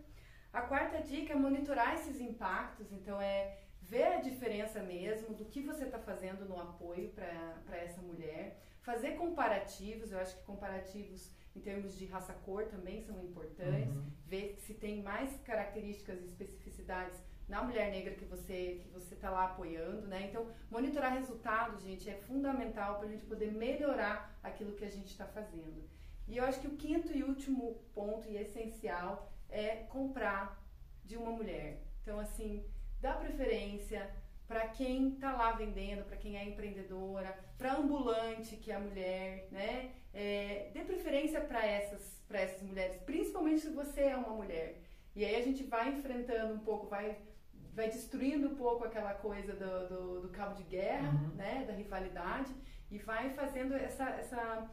A 0.51 0.63
quarta 0.63 1.01
dica 1.01 1.31
é 1.31 1.35
monitorar 1.37 1.93
esses 1.93 2.19
impactos, 2.19 2.91
então 2.91 3.21
é 3.21 3.57
ver 3.89 4.03
a 4.03 4.21
diferença 4.21 4.81
mesmo 4.83 5.33
do 5.33 5.45
que 5.45 5.61
você 5.61 5.85
está 5.85 5.99
fazendo 5.99 6.45
no 6.45 6.59
apoio 6.59 7.09
para 7.09 7.77
essa 7.77 8.01
mulher, 8.01 8.61
fazer 8.81 9.11
comparativos, 9.11 10.11
eu 10.11 10.19
acho 10.19 10.35
que 10.37 10.43
comparativos 10.43 11.31
em 11.55 11.59
termos 11.59 11.97
de 11.97 12.05
raça-cor 12.05 12.65
também 12.65 13.01
são 13.01 13.19
importantes, 13.23 13.95
uhum. 13.95 14.11
ver 14.25 14.57
se 14.59 14.73
tem 14.73 15.01
mais 15.01 15.35
características 15.41 16.21
e 16.21 16.25
especificidades 16.25 17.17
na 17.47 17.63
mulher 17.63 17.89
negra 17.89 18.13
que 18.13 18.25
você 18.25 18.81
que 18.83 18.89
você 18.89 19.15
está 19.15 19.29
lá 19.29 19.45
apoiando, 19.45 20.05
né? 20.07 20.27
Então, 20.29 20.47
monitorar 20.69 21.13
resultados, 21.13 21.81
gente, 21.81 22.09
é 22.09 22.15
fundamental 22.15 22.97
para 22.97 23.07
a 23.07 23.11
gente 23.11 23.25
poder 23.25 23.51
melhorar 23.53 24.37
aquilo 24.43 24.75
que 24.75 24.85
a 24.85 24.89
gente 24.89 25.07
está 25.07 25.25
fazendo. 25.25 25.89
E 26.27 26.37
eu 26.37 26.43
acho 26.43 26.59
que 26.59 26.67
o 26.67 26.75
quinto 26.75 27.15
e 27.15 27.23
último 27.23 27.75
ponto 27.95 28.27
e 28.27 28.37
essencial 28.37 29.31
é 29.49 29.77
comprar 29.95 30.61
de 31.05 31.15
uma 31.15 31.31
mulher. 31.31 31.81
Então, 32.01 32.19
assim, 32.19 32.65
dá 33.01 33.13
preferência 33.13 34.09
para 34.47 34.67
quem 34.69 35.09
está 35.09 35.33
lá 35.33 35.51
vendendo, 35.51 36.05
para 36.05 36.17
quem 36.17 36.37
é 36.37 36.45
empreendedora, 36.45 37.37
para 37.57 37.75
ambulante 37.75 38.55
que 38.55 38.71
é 38.71 38.75
a 38.75 38.79
mulher, 38.79 39.47
né? 39.51 39.91
É, 40.13 40.71
dê 40.73 40.81
preferência 40.81 41.41
para 41.41 41.65
essas, 41.65 42.23
essas 42.31 42.61
mulheres, 42.61 42.97
principalmente 43.05 43.61
se 43.61 43.69
você 43.69 44.01
é 44.01 44.15
uma 44.15 44.33
mulher. 44.33 44.81
E 45.15 45.25
aí 45.25 45.35
a 45.35 45.43
gente 45.43 45.63
vai 45.63 45.89
enfrentando 45.89 46.53
um 46.53 46.59
pouco, 46.59 46.87
vai, 46.87 47.17
vai 47.73 47.89
destruindo 47.89 48.47
um 48.47 48.55
pouco 48.55 48.85
aquela 48.85 49.13
coisa 49.15 49.53
do, 49.53 49.87
do, 49.89 50.21
do 50.21 50.29
cabo 50.29 50.55
de 50.55 50.63
guerra, 50.63 51.09
uhum. 51.09 51.35
né? 51.35 51.65
Da 51.67 51.73
rivalidade 51.73 52.53
e 52.89 52.97
vai 52.97 53.29
fazendo 53.31 53.75
essa, 53.75 54.09
essa, 54.11 54.69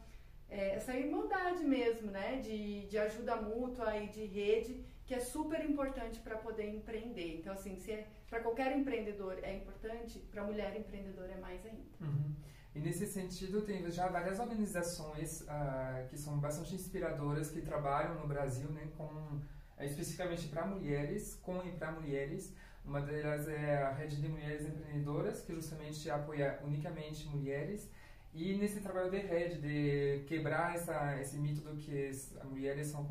é, 0.49 0.75
essa 0.75 0.95
irmandade 0.95 1.63
mesmo, 1.63 2.11
né? 2.11 2.37
De, 2.37 2.85
de 2.87 2.97
ajuda 2.97 3.35
mútua 3.35 3.97
e 3.97 4.09
de 4.09 4.25
rede 4.25 4.85
que 5.05 5.13
é 5.13 5.19
super 5.19 5.63
importante 5.63 6.19
para 6.19 6.37
poder 6.37 6.67
empreender. 6.67 7.37
Então, 7.37 7.53
assim, 7.53 7.77
se 7.77 7.91
é, 7.91 8.07
para 8.27 8.39
qualquer 8.39 8.75
empreendedor 8.75 9.37
é 9.43 9.55
importante, 9.55 10.17
para 10.31 10.41
a 10.41 10.45
mulher 10.45 10.75
empreendedora 10.75 11.31
é 11.31 11.39
mais 11.39 11.63
ainda. 11.65 11.85
Uhum. 12.01 12.33
E 12.73 12.79
nesse 12.79 13.05
sentido, 13.05 13.61
tem 13.61 13.89
já 13.91 14.07
várias 14.07 14.39
organizações 14.39 15.41
uh, 15.41 16.07
que 16.09 16.17
são 16.17 16.39
bastante 16.39 16.73
inspiradoras, 16.75 17.49
que 17.49 17.61
trabalham 17.61 18.15
no 18.15 18.27
Brasil 18.27 18.69
né, 18.71 18.89
com, 18.97 19.05
uh, 19.05 19.41
especificamente 19.81 20.47
para 20.47 20.65
mulheres, 20.65 21.35
com 21.35 21.63
e 21.63 21.71
para 21.71 21.91
mulheres. 21.91 22.53
Uma 22.83 23.01
delas 23.01 23.47
é 23.47 23.77
a 23.83 23.91
Rede 23.91 24.19
de 24.19 24.27
Mulheres 24.27 24.67
Empreendedoras, 24.67 25.41
que 25.41 25.53
justamente 25.53 26.09
apoia 26.09 26.59
unicamente 26.63 27.27
mulheres. 27.29 27.89
E 28.35 28.57
nesse 28.57 28.81
trabalho 28.81 29.09
de 29.09 29.19
rede, 29.19 29.61
de 29.61 30.25
quebrar 30.25 30.75
essa, 30.75 31.17
esse 31.21 31.37
mito 31.37 31.61
do 31.61 31.77
que 31.77 32.07
as 32.09 32.33
mulheres 32.43 32.87
são 32.87 33.05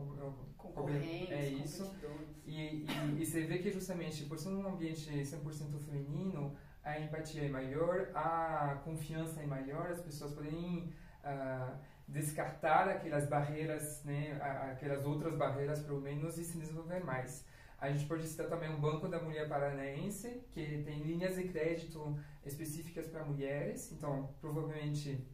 concorrentes, 0.58 1.30
é 1.30 1.46
isso. 1.46 1.96
E, 2.44 2.84
e, 2.84 2.86
e, 3.18 3.24
você 3.24 3.46
vê 3.46 3.56
que 3.56 3.72
justamente 3.72 4.26
por 4.26 4.38
ser 4.38 4.50
um 4.50 4.68
ambiente 4.68 5.10
100% 5.10 5.78
feminino, 5.80 6.54
a 6.82 7.00
empatia 7.00 7.46
é 7.46 7.48
maior, 7.48 8.10
a 8.14 8.82
confiança 8.84 9.40
é 9.40 9.46
maior, 9.46 9.86
as 9.92 10.02
pessoas 10.02 10.34
podem 10.34 10.92
uh, 11.24 11.74
descartar 12.06 12.86
aquelas 12.90 13.26
barreiras, 13.26 14.04
né, 14.04 14.38
aquelas 14.70 15.06
outras 15.06 15.34
barreiras 15.36 15.80
pelo 15.80 16.02
menos 16.02 16.36
e 16.36 16.44
se 16.44 16.58
desenvolver 16.58 17.02
mais. 17.02 17.46
A 17.78 17.90
gente 17.90 18.06
pode 18.06 18.26
citar 18.26 18.48
também 18.48 18.72
o 18.72 18.78
Banco 18.78 19.08
da 19.08 19.20
Mulher 19.20 19.48
Paranaense, 19.48 20.42
que 20.52 20.82
tem 20.84 21.02
linhas 21.02 21.36
de 21.36 21.44
crédito 21.48 22.18
específicas 22.44 23.06
para 23.06 23.24
mulheres, 23.24 23.92
então 23.92 24.30
provavelmente 24.40 25.26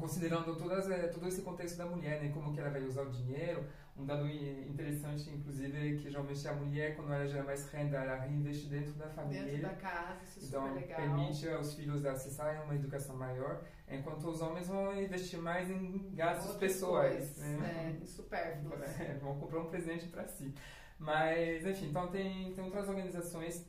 considerando 0.00 0.56
todas, 0.56 0.90
eh, 0.90 1.08
todo 1.08 1.28
esse 1.28 1.42
contexto 1.42 1.76
da 1.76 1.86
mulher, 1.86 2.22
né, 2.22 2.30
como 2.32 2.52
que 2.52 2.58
ela 2.58 2.70
vai 2.70 2.82
usar 2.82 3.02
o 3.02 3.10
dinheiro, 3.10 3.64
um 3.96 4.04
dado 4.04 4.28
interessante, 4.28 5.30
inclusive, 5.30 5.76
é 5.76 5.96
que 5.96 6.10
geralmente 6.10 6.48
a 6.48 6.52
mulher, 6.52 6.96
quando 6.96 7.12
ela 7.12 7.26
gera 7.26 7.44
mais 7.44 7.70
renda, 7.70 7.98
ela 7.98 8.16
reinveste 8.16 8.66
dentro 8.66 8.92
da 8.94 9.08
família. 9.08 9.44
Dentro 9.44 9.62
da 9.62 9.74
casa, 9.74 10.20
isso 10.24 10.40
é 10.40 10.48
então, 10.48 10.68
super 10.68 10.80
legal. 10.80 10.96
permite 10.96 11.48
aos 11.48 11.74
filhos 11.74 12.04
acessarem 12.04 12.60
uma 12.62 12.74
educação 12.74 13.16
maior, 13.16 13.62
enquanto 13.88 14.28
os 14.28 14.40
homens 14.40 14.66
vão 14.66 15.00
investir 15.00 15.38
mais 15.38 15.70
em 15.70 16.10
gastos 16.12 16.50
Outras 16.50 16.72
pessoais. 16.72 17.36
Né? 17.38 17.98
É, 18.02 18.06
supérfluos. 18.06 18.74
É, 18.98 19.14
vão 19.14 19.38
comprar 19.38 19.60
um 19.60 19.66
presente 19.66 20.06
para 20.08 20.26
si. 20.26 20.52
Mas, 20.98 21.66
enfim, 21.66 21.86
então 21.86 22.08
tem, 22.08 22.52
tem 22.54 22.64
outras 22.64 22.88
organizações 22.88 23.66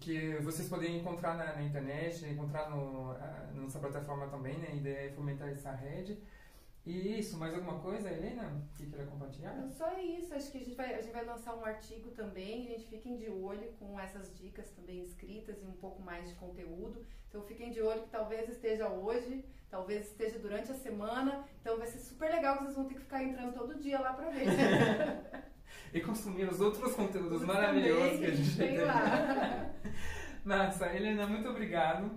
que 0.00 0.36
vocês 0.38 0.68
podem 0.68 0.98
encontrar 0.98 1.36
na, 1.36 1.54
na 1.54 1.62
internet, 1.62 2.26
encontrar 2.26 2.68
no, 2.70 3.12
na 3.14 3.52
nossa 3.54 3.78
plataforma 3.78 4.26
também, 4.28 4.58
né? 4.58 4.68
A 4.70 4.74
ideia 4.74 5.08
é 5.08 5.12
fomentar 5.12 5.48
essa 5.48 5.72
rede. 5.72 6.18
E 6.86 7.18
isso, 7.18 7.38
mais 7.38 7.54
alguma 7.54 7.80
coisa, 7.80 8.10
Helena, 8.10 8.62
que 8.76 8.84
queira 8.86 9.06
compartilhar? 9.06 9.54
Não, 9.54 9.70
só 9.70 9.98
isso, 9.98 10.34
acho 10.34 10.50
que 10.50 10.58
a 10.58 10.60
gente, 10.60 10.74
vai, 10.74 10.94
a 10.94 11.00
gente 11.00 11.14
vai 11.14 11.24
lançar 11.24 11.56
um 11.56 11.64
artigo 11.64 12.10
também, 12.10 12.66
gente 12.66 12.84
fiquem 12.84 13.16
de 13.16 13.30
olho 13.30 13.72
com 13.78 13.98
essas 13.98 14.34
dicas 14.36 14.68
também 14.72 15.02
escritas 15.02 15.62
e 15.62 15.66
um 15.66 15.72
pouco 15.72 16.02
mais 16.02 16.28
de 16.28 16.34
conteúdo. 16.34 17.02
Então 17.30 17.40
fiquem 17.42 17.70
de 17.70 17.80
olho 17.80 18.02
que 18.02 18.10
talvez 18.10 18.50
esteja 18.50 18.86
hoje, 18.90 19.42
talvez 19.70 20.06
esteja 20.08 20.38
durante 20.38 20.70
a 20.72 20.74
semana, 20.74 21.48
então 21.58 21.78
vai 21.78 21.86
ser 21.86 22.00
super 22.00 22.30
legal 22.30 22.58
que 22.58 22.64
vocês 22.64 22.76
vão 22.76 22.84
ter 22.84 22.94
que 22.94 23.00
ficar 23.00 23.24
entrando 23.24 23.54
todo 23.54 23.80
dia 23.80 23.98
lá 23.98 24.12
para 24.12 24.28
ver. 24.28 24.44
e 25.94 26.00
consumir 26.00 26.50
os 26.50 26.60
outros 26.60 26.92
conteúdos 26.94 27.42
maravilhosos 27.42 28.18
que 28.18 28.26
a 28.26 28.34
gente 28.34 28.56
tem 28.56 28.78
lá. 28.78 29.70
Massa, 30.44 30.92
Helena, 30.92 31.24
muito 31.26 31.48
obrigado. 31.48 32.10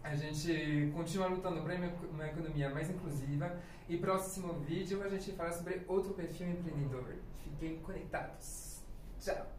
A 0.06 0.16
gente 0.16 0.92
continua 0.94 1.26
lutando 1.26 1.64
para 1.64 1.76
uma 2.12 2.28
economia 2.28 2.70
mais 2.70 2.92
inclusiva. 2.92 3.58
E 3.90 3.98
próximo 3.98 4.54
vídeo 4.60 5.02
a 5.02 5.10
gente 5.10 5.32
fala 5.32 5.52
sobre 5.52 5.82
outro 5.88 6.14
perfil 6.14 6.48
empreendedor. 6.48 7.16
Fiquem 7.44 7.80
conectados. 7.80 8.84
Tchau! 9.20 9.55